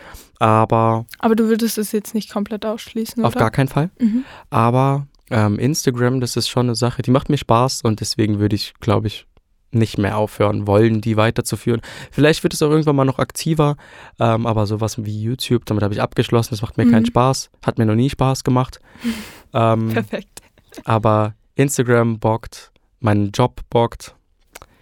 Aber 0.40 1.06
Aber 1.20 1.36
du 1.36 1.48
würdest 1.48 1.78
es 1.78 1.92
jetzt 1.92 2.14
nicht 2.14 2.32
komplett 2.32 2.66
ausschließen, 2.66 3.24
auf 3.24 3.32
oder? 3.34 3.40
gar 3.40 3.50
keinen 3.52 3.68
Fall. 3.68 3.90
Mhm. 4.00 4.24
Aber 4.50 5.06
ähm, 5.30 5.58
Instagram, 5.58 6.20
das 6.20 6.36
ist 6.36 6.48
schon 6.48 6.66
eine 6.66 6.74
Sache, 6.74 7.02
die 7.02 7.10
macht 7.12 7.28
mir 7.28 7.38
Spaß 7.38 7.82
und 7.82 8.00
deswegen 8.00 8.38
würde 8.40 8.56
ich, 8.56 8.74
glaube 8.80 9.06
ich, 9.06 9.26
nicht 9.70 9.98
mehr 9.98 10.16
aufhören 10.16 10.66
wollen, 10.66 11.00
die 11.00 11.16
weiterzuführen. 11.16 11.80
Vielleicht 12.10 12.42
wird 12.42 12.54
es 12.54 12.62
auch 12.62 12.70
irgendwann 12.70 12.96
mal 12.96 13.04
noch 13.04 13.18
aktiver, 13.18 13.76
ähm, 14.18 14.46
aber 14.46 14.66
sowas 14.66 15.04
wie 15.04 15.20
YouTube, 15.22 15.66
damit 15.66 15.82
habe 15.84 15.92
ich 15.94 16.00
abgeschlossen, 16.00 16.50
das 16.50 16.62
macht 16.62 16.78
mir 16.78 16.90
keinen 16.90 17.02
Mhm. 17.02 17.06
Spaß, 17.08 17.50
hat 17.64 17.78
mir 17.78 17.84
noch 17.86 17.94
nie 17.94 18.10
Spaß 18.10 18.44
gemacht. 18.44 18.80
Ähm, 19.54 19.88
Perfekt. 19.88 20.42
aber 20.84 21.34
Instagram 21.54 22.18
bockt, 22.18 22.70
mein 23.00 23.30
Job 23.30 23.62
bockt, 23.70 24.14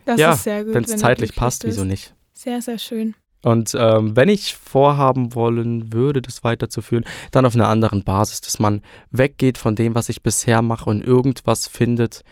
Das 0.05 0.19
ja, 0.19 0.33
ist 0.33 0.43
sehr 0.43 0.65
gut. 0.65 0.75
wenn 0.75 0.83
es 0.85 0.97
zeitlich 0.97 1.37
passt, 1.37 1.65
wieso 1.65 1.85
nicht? 1.85 2.15
Sehr, 2.33 2.61
sehr 2.61 2.79
schön. 2.79 3.15
Und 3.45 3.77
ähm, 3.79 4.17
wenn 4.17 4.29
ich 4.29 4.57
vorhaben 4.57 5.37
wollen 5.37 5.93
würde, 5.93 6.21
das 6.21 6.43
weiterzuführen, 6.43 7.05
dann 7.31 7.47
auf 7.47 7.55
einer 7.55 7.69
anderen 7.69 8.03
Basis, 8.03 8.41
dass 8.41 8.59
man 8.59 8.83
weggeht 9.13 9.57
von 9.57 9.77
dem, 9.77 9.95
was 9.95 10.09
ich 10.09 10.23
bisher 10.25 10.63
mache 10.63 10.91
und 10.91 11.01
irgendwas 11.05 11.69
findet, 11.69 12.23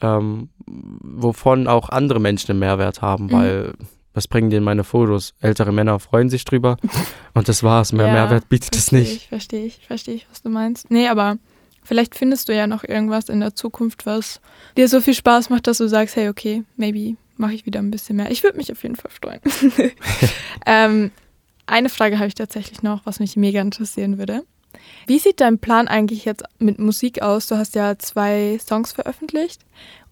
ähm, 0.00 0.48
wovon 0.66 1.66
auch 1.66 1.88
andere 1.88 2.20
Menschen 2.20 2.50
einen 2.52 2.60
Mehrwert 2.60 3.02
haben, 3.02 3.26
Mhm. 3.26 3.32
weil 3.32 3.72
was 4.12 4.28
bringen 4.28 4.48
denen 4.50 4.64
meine 4.64 4.84
Fotos? 4.84 5.34
Ältere 5.40 5.72
Männer 5.72 5.98
freuen 5.98 6.30
sich 6.30 6.44
drüber 6.44 6.76
und 7.34 7.48
das 7.48 7.62
war's. 7.62 7.92
Mehr 7.92 8.06
Ja, 8.06 8.12
Mehrwert 8.12 8.48
bietet 8.48 8.76
es 8.76 8.92
nicht. 8.92 9.12
Ich, 9.16 9.28
verstehe 9.28 9.66
ich, 9.66 9.78
verstehe 9.86 10.14
ich, 10.14 10.26
was 10.30 10.42
du 10.42 10.50
meinst. 10.50 10.90
Nee, 10.90 11.08
aber 11.08 11.36
vielleicht 11.82 12.14
findest 12.14 12.48
du 12.48 12.54
ja 12.54 12.66
noch 12.66 12.84
irgendwas 12.84 13.28
in 13.28 13.40
der 13.40 13.54
Zukunft, 13.56 14.06
was 14.06 14.40
dir 14.76 14.88
so 14.88 15.00
viel 15.00 15.14
Spaß 15.14 15.50
macht, 15.50 15.66
dass 15.66 15.78
du 15.78 15.88
sagst, 15.88 16.14
hey, 16.16 16.28
okay, 16.28 16.62
maybe 16.76 17.16
mache 17.36 17.54
ich 17.54 17.66
wieder 17.66 17.80
ein 17.80 17.90
bisschen 17.90 18.14
mehr. 18.16 18.30
Ich 18.30 18.44
würde 18.44 18.56
mich 18.56 18.70
auf 18.70 18.82
jeden 18.84 18.94
Fall 18.96 19.10
freuen. 19.10 19.40
ähm, 20.66 21.10
eine 21.66 21.88
Frage 21.88 22.18
habe 22.18 22.28
ich 22.28 22.34
tatsächlich 22.34 22.82
noch, 22.82 23.04
was 23.06 23.20
mich 23.20 23.36
mega 23.36 23.60
interessieren 23.60 24.18
würde. 24.18 24.42
Wie 25.06 25.18
sieht 25.18 25.40
dein 25.40 25.58
Plan 25.58 25.88
eigentlich 25.88 26.24
jetzt 26.24 26.44
mit 26.58 26.78
Musik 26.78 27.22
aus? 27.22 27.46
Du 27.46 27.56
hast 27.56 27.74
ja 27.74 27.98
zwei 27.98 28.58
Songs 28.64 28.92
veröffentlicht 28.92 29.62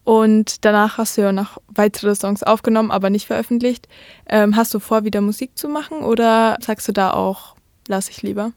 und 0.04 0.64
danach 0.64 0.98
hast 0.98 1.16
du 1.16 1.22
ja 1.22 1.32
noch 1.32 1.58
weitere 1.68 2.14
Songs 2.14 2.42
aufgenommen, 2.42 2.90
aber 2.90 3.10
nicht 3.10 3.26
veröffentlicht. 3.26 3.88
Ähm, 4.28 4.56
hast 4.56 4.74
du 4.74 4.78
vor, 4.78 5.04
wieder 5.04 5.20
Musik 5.20 5.56
zu 5.56 5.68
machen 5.68 5.98
oder 5.98 6.56
sagst 6.60 6.88
du 6.88 6.92
da 6.92 7.12
auch, 7.12 7.56
lass 7.88 8.08
ich 8.08 8.22
lieber? 8.22 8.52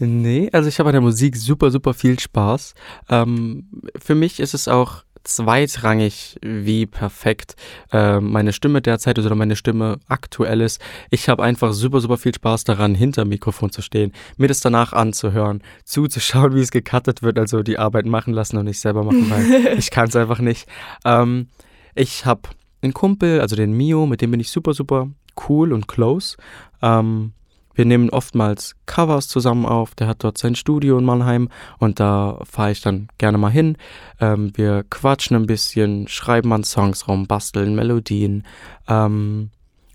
Nee, 0.00 0.48
also 0.52 0.68
ich 0.68 0.78
habe 0.78 0.90
an 0.90 0.94
der 0.94 1.02
Musik 1.02 1.36
super, 1.36 1.70
super 1.70 1.92
viel 1.92 2.18
Spaß. 2.18 2.74
Ähm, 3.08 3.68
für 3.98 4.14
mich 4.14 4.38
ist 4.38 4.54
es 4.54 4.68
auch 4.68 5.02
zweitrangig, 5.28 6.38
wie 6.42 6.86
perfekt 6.86 7.54
äh, 7.92 8.18
meine 8.18 8.52
Stimme 8.52 8.80
derzeit 8.80 9.18
ist 9.18 9.26
oder 9.26 9.34
meine 9.34 9.56
Stimme 9.56 10.00
aktuell 10.08 10.60
ist. 10.60 10.80
Ich 11.10 11.28
habe 11.28 11.42
einfach 11.42 11.72
super, 11.72 12.00
super 12.00 12.16
viel 12.16 12.34
Spaß 12.34 12.64
daran, 12.64 12.94
hinter 12.94 13.24
dem 13.24 13.28
Mikrofon 13.28 13.70
zu 13.70 13.82
stehen, 13.82 14.12
mir 14.36 14.48
das 14.48 14.60
danach 14.60 14.92
anzuhören, 14.92 15.62
zuzuschauen, 15.84 16.54
wie 16.54 16.60
es 16.60 16.70
gecuttet 16.70 17.22
wird, 17.22 17.38
also 17.38 17.62
die 17.62 17.78
Arbeit 17.78 18.06
machen 18.06 18.32
lassen 18.32 18.56
und 18.56 18.64
nicht 18.64 18.80
selber 18.80 19.04
machen, 19.04 19.30
weil 19.30 19.76
ich 19.78 19.90
kann 19.90 20.08
es 20.08 20.16
einfach 20.16 20.38
nicht. 20.40 20.66
Ähm, 21.04 21.48
ich 21.94 22.24
habe 22.24 22.42
einen 22.80 22.94
Kumpel, 22.94 23.40
also 23.40 23.54
den 23.54 23.72
Mio, 23.72 24.06
mit 24.06 24.22
dem 24.22 24.30
bin 24.30 24.40
ich 24.40 24.50
super, 24.50 24.72
super 24.72 25.10
cool 25.48 25.72
und 25.72 25.88
close. 25.88 26.36
Ähm, 26.80 27.32
wir 27.78 27.84
nehmen 27.84 28.10
oftmals 28.10 28.74
Covers 28.86 29.28
zusammen 29.28 29.64
auf. 29.64 29.94
Der 29.94 30.08
hat 30.08 30.24
dort 30.24 30.36
sein 30.36 30.56
Studio 30.56 30.98
in 30.98 31.04
Mannheim 31.04 31.48
und 31.78 32.00
da 32.00 32.40
fahre 32.42 32.72
ich 32.72 32.80
dann 32.80 33.06
gerne 33.18 33.38
mal 33.38 33.52
hin. 33.52 33.76
Ähm, 34.20 34.50
wir 34.56 34.84
quatschen 34.90 35.36
ein 35.36 35.46
bisschen, 35.46 36.08
schreiben 36.08 36.52
an 36.52 36.64
Songs 36.64 37.06
rum, 37.06 37.28
basteln 37.28 37.76
Melodien, 37.76 38.44
ähm, 38.88 39.50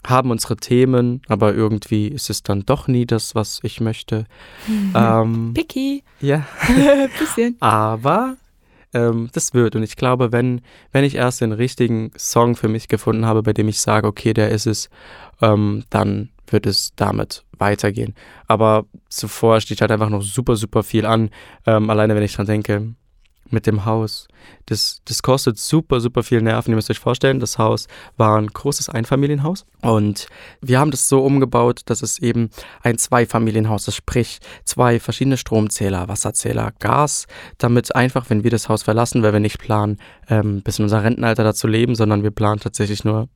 haben 0.08 0.32
unsere 0.32 0.56
Themen, 0.56 1.22
aber 1.28 1.54
irgendwie 1.54 2.08
ist 2.08 2.30
es 2.30 2.42
dann 2.42 2.66
doch 2.66 2.88
nie 2.88 3.06
das, 3.06 3.36
was 3.36 3.60
ich 3.64 3.82
möchte. 3.82 4.28
ähm, 4.96 5.52
Picky. 5.54 6.04
ja, 6.22 6.46
Bisschen. 7.20 7.58
aber 7.60 8.38
ähm, 8.94 9.30
das 9.34 9.54
wird. 9.54 9.76
Und 9.76 9.84
ich 9.84 9.98
glaube, 9.98 10.32
wenn, 10.32 10.62
wenn 10.94 11.04
ich 11.04 11.16
erst 11.16 11.42
den 11.42 11.52
richtigen 11.52 12.12
Song 12.18 12.56
für 12.56 12.70
mich 12.70 12.88
gefunden 12.88 13.26
habe, 13.26 13.44
bei 13.44 13.52
dem 13.52 13.68
ich 13.68 13.82
sage, 13.82 14.08
okay, 14.08 14.34
der 14.34 14.52
ist 14.52 14.68
es, 14.68 14.90
ähm, 15.42 15.84
dann 15.90 16.30
wird 16.54 16.66
es 16.66 16.94
damit 16.96 17.44
weitergehen. 17.58 18.16
Aber 18.48 18.86
zuvor 19.10 19.60
steht 19.60 19.82
halt 19.82 19.92
einfach 19.92 20.10
noch 20.10 20.22
super, 20.22 20.56
super 20.56 20.84
viel 20.84 21.06
an. 21.06 21.30
Ähm, 21.66 21.90
alleine 21.90 22.16
wenn 22.16 22.24
ich 22.24 22.36
dran 22.36 22.46
denke, 22.46 22.94
mit 23.54 23.68
dem 23.68 23.86
Haus. 23.86 24.28
Das, 24.66 25.02
das 25.06 25.22
kostet 25.22 25.58
super, 25.58 26.02
super 26.02 26.24
viel 26.24 26.42
Nerven. 26.42 26.72
Ihr 26.72 26.76
müsst 26.76 26.90
euch 26.90 27.00
vorstellen, 27.00 27.40
das 27.40 27.58
Haus 27.58 27.88
war 28.18 28.38
ein 28.38 28.48
großes 28.48 28.90
Einfamilienhaus 28.90 29.66
und 29.82 30.28
wir 30.62 30.80
haben 30.80 30.92
das 30.92 31.08
so 31.08 31.24
umgebaut, 31.24 31.82
dass 31.86 32.02
es 32.02 32.20
eben 32.20 32.50
ein 32.82 32.98
Zweifamilienhaus 32.98 33.88
ist, 33.88 33.96
sprich 33.96 34.40
zwei 34.66 35.00
verschiedene 35.00 35.38
Stromzähler, 35.38 36.08
Wasserzähler, 36.08 36.74
Gas, 36.80 37.28
damit 37.58 37.96
einfach, 37.96 38.30
wenn 38.30 38.44
wir 38.44 38.52
das 38.52 38.68
Haus 38.68 38.84
verlassen, 38.84 39.24
weil 39.24 39.34
wir 39.34 39.40
nicht 39.40 39.60
planen, 39.60 40.00
ähm, 40.30 40.62
bis 40.62 40.80
in 40.80 40.84
unser 40.84 41.04
Rentenalter 41.04 41.44
da 41.44 41.54
zu 41.54 41.68
leben, 41.68 41.96
sondern 41.96 42.24
wir 42.24 42.32
planen 42.32 42.60
tatsächlich 42.60 43.04
nur 43.06 43.30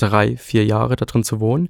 drei, 0.00 0.36
vier 0.36 0.64
Jahre 0.64 0.96
da 0.96 1.04
drin 1.04 1.24
zu 1.24 1.40
wohnen, 1.40 1.68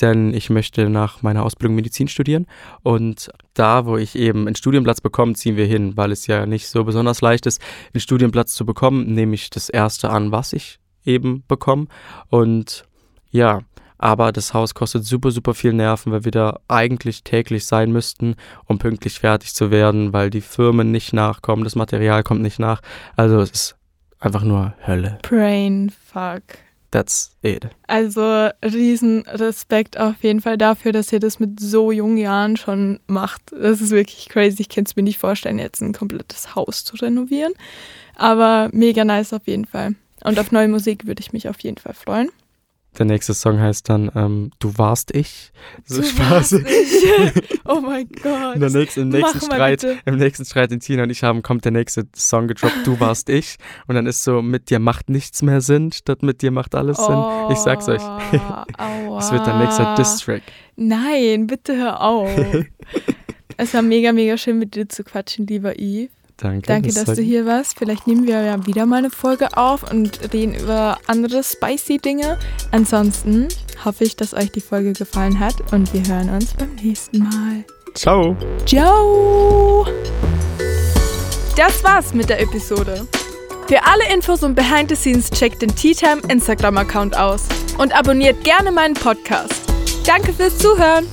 denn 0.00 0.34
ich 0.34 0.50
möchte 0.50 0.88
nach 0.90 1.22
meiner 1.22 1.44
Ausbildung 1.44 1.74
Medizin 1.74 2.08
studieren 2.08 2.46
und 2.82 3.30
da, 3.54 3.86
wo 3.86 3.96
ich 3.96 4.16
eben 4.16 4.46
einen 4.46 4.56
Studienplatz 4.56 5.00
bekomme, 5.00 5.34
ziehen 5.34 5.56
wir 5.56 5.66
hin, 5.66 5.96
weil 5.96 6.12
es 6.12 6.26
ja 6.26 6.46
nicht 6.46 6.68
so 6.68 6.84
besonders 6.84 7.20
leicht 7.20 7.46
ist, 7.46 7.60
einen 7.92 8.00
Studienplatz 8.00 8.54
zu 8.54 8.64
bekommen, 8.64 9.12
nehme 9.12 9.34
ich 9.34 9.50
das 9.50 9.68
erste 9.68 10.10
an, 10.10 10.32
was 10.32 10.52
ich 10.52 10.78
eben 11.04 11.44
bekommen. 11.48 11.88
Und 12.28 12.84
ja, 13.30 13.60
aber 13.98 14.32
das 14.32 14.54
Haus 14.54 14.74
kostet 14.74 15.04
super, 15.04 15.30
super 15.30 15.52
viel 15.52 15.74
Nerven, 15.74 16.10
weil 16.10 16.24
wir 16.24 16.32
da 16.32 16.58
eigentlich 16.68 17.22
täglich 17.22 17.66
sein 17.66 17.92
müssten, 17.92 18.36
um 18.64 18.78
pünktlich 18.78 19.20
fertig 19.20 19.54
zu 19.54 19.70
werden, 19.70 20.12
weil 20.14 20.30
die 20.30 20.40
Firmen 20.40 20.90
nicht 20.90 21.12
nachkommen, 21.12 21.64
das 21.64 21.76
Material 21.76 22.22
kommt 22.22 22.40
nicht 22.40 22.58
nach. 22.58 22.80
Also 23.16 23.40
es 23.40 23.50
ist 23.50 23.76
einfach 24.18 24.42
nur 24.42 24.72
Hölle. 24.86 25.18
Brain 25.22 25.90
fuck. 25.90 26.42
That's 26.90 27.36
it. 27.42 27.68
Also 27.86 28.48
riesen 28.64 29.22
Respekt 29.22 29.98
auf 29.98 30.22
jeden 30.22 30.40
Fall 30.40 30.58
dafür, 30.58 30.92
dass 30.92 31.12
ihr 31.12 31.20
das 31.20 31.38
mit 31.38 31.60
so 31.60 31.92
jungen 31.92 32.18
Jahren 32.18 32.56
schon 32.56 32.98
macht. 33.06 33.52
Das 33.52 33.80
ist 33.80 33.90
wirklich 33.90 34.28
crazy. 34.28 34.62
Ich 34.62 34.68
kann 34.68 34.84
es 34.84 34.96
mir 34.96 35.04
nicht 35.04 35.18
vorstellen, 35.18 35.58
jetzt 35.58 35.80
ein 35.80 35.92
komplettes 35.92 36.56
Haus 36.56 36.84
zu 36.84 36.96
renovieren. 36.96 37.52
Aber 38.16 38.70
mega 38.72 39.04
nice 39.04 39.32
auf 39.32 39.46
jeden 39.46 39.66
Fall. 39.66 39.94
Und 40.24 40.38
auf 40.38 40.52
neue 40.52 40.68
Musik 40.68 41.06
würde 41.06 41.20
ich 41.20 41.32
mich 41.32 41.48
auf 41.48 41.60
jeden 41.60 41.78
Fall 41.78 41.94
freuen. 41.94 42.30
Der 42.98 43.06
nächste 43.06 43.34
Song 43.34 43.60
heißt 43.60 43.88
dann 43.88 44.10
ähm, 44.14 44.50
Du 44.58 44.76
warst 44.76 45.14
ich. 45.14 45.52
So 45.84 46.00
du 46.00 46.06
Spaß. 46.06 46.52
Ich. 46.52 47.40
Oh 47.64 47.80
mein 47.80 48.08
Gott. 48.08 48.56
In 48.56 48.60
der 48.60 48.70
nächsten, 48.70 49.00
Im 49.02 49.08
nächsten 49.10 49.40
Streit, 49.40 49.86
im 50.04 50.16
nächsten 50.16 50.44
Streit, 50.44 50.72
den 50.72 50.80
Tina 50.80 51.04
und 51.04 51.10
ich 51.10 51.22
haben, 51.22 51.42
kommt 51.42 51.64
der 51.64 51.70
nächste 51.70 52.08
Song 52.16 52.48
gedroppt, 52.48 52.84
Du 52.84 52.98
warst 52.98 53.28
ich. 53.28 53.58
Und 53.86 53.94
dann 53.94 54.06
ist 54.06 54.24
so, 54.24 54.42
mit 54.42 54.70
dir 54.70 54.80
macht 54.80 55.08
nichts 55.08 55.40
mehr 55.42 55.60
Sinn, 55.60 55.92
statt 55.92 56.24
mit 56.24 56.42
dir 56.42 56.50
macht 56.50 56.74
alles 56.74 56.98
oh, 56.98 57.06
Sinn. 57.06 57.52
Ich 57.52 57.58
sag's 57.58 57.88
euch. 57.88 58.02
Es 59.20 59.30
wird 59.30 59.46
der 59.46 59.58
nächste 59.58 59.94
Diss-Track. 59.96 60.42
Nein, 60.76 61.46
bitte 61.46 61.76
hör 61.76 62.00
auf. 62.00 62.30
es 63.56 63.74
war 63.74 63.82
mega, 63.82 64.12
mega 64.12 64.36
schön 64.36 64.58
mit 64.58 64.74
dir 64.74 64.88
zu 64.88 65.04
quatschen, 65.04 65.46
lieber 65.46 65.78
Yves. 65.78 66.10
Danke. 66.40 66.66
Danke, 66.66 66.92
dass 66.92 67.04
du 67.04 67.22
hier 67.22 67.44
warst. 67.44 67.78
Vielleicht 67.78 68.06
nehmen 68.06 68.26
wir 68.26 68.40
ja 68.42 68.66
wieder 68.66 68.86
mal 68.86 68.96
eine 68.96 69.10
Folge 69.10 69.56
auf 69.56 69.90
und 69.90 70.32
reden 70.32 70.54
über 70.54 70.98
andere 71.06 71.42
spicy 71.42 71.98
Dinge. 71.98 72.38
Ansonsten 72.70 73.48
hoffe 73.84 74.04
ich, 74.04 74.16
dass 74.16 74.34
euch 74.34 74.50
die 74.50 74.60
Folge 74.60 74.92
gefallen 74.92 75.38
hat 75.38 75.72
und 75.72 75.92
wir 75.92 76.02
hören 76.06 76.30
uns 76.30 76.54
beim 76.54 76.74
nächsten 76.76 77.18
Mal. 77.20 77.64
Ciao. 77.94 78.36
Ciao. 78.64 79.86
Das 81.56 81.84
war's 81.84 82.14
mit 82.14 82.30
der 82.30 82.40
Episode. 82.40 83.06
Für 83.68 83.84
alle 83.86 84.12
Infos 84.12 84.42
und 84.42 84.54
Behind 84.54 84.88
the 84.88 84.96
Scenes 84.96 85.30
checkt 85.30 85.62
den 85.62 85.74
Tea 85.74 85.94
Time 85.94 86.22
Instagram-Account 86.28 87.16
aus 87.16 87.46
und 87.78 87.94
abonniert 87.96 88.42
gerne 88.44 88.72
meinen 88.72 88.94
Podcast. 88.94 89.62
Danke 90.06 90.32
fürs 90.32 90.58
Zuhören. 90.58 91.06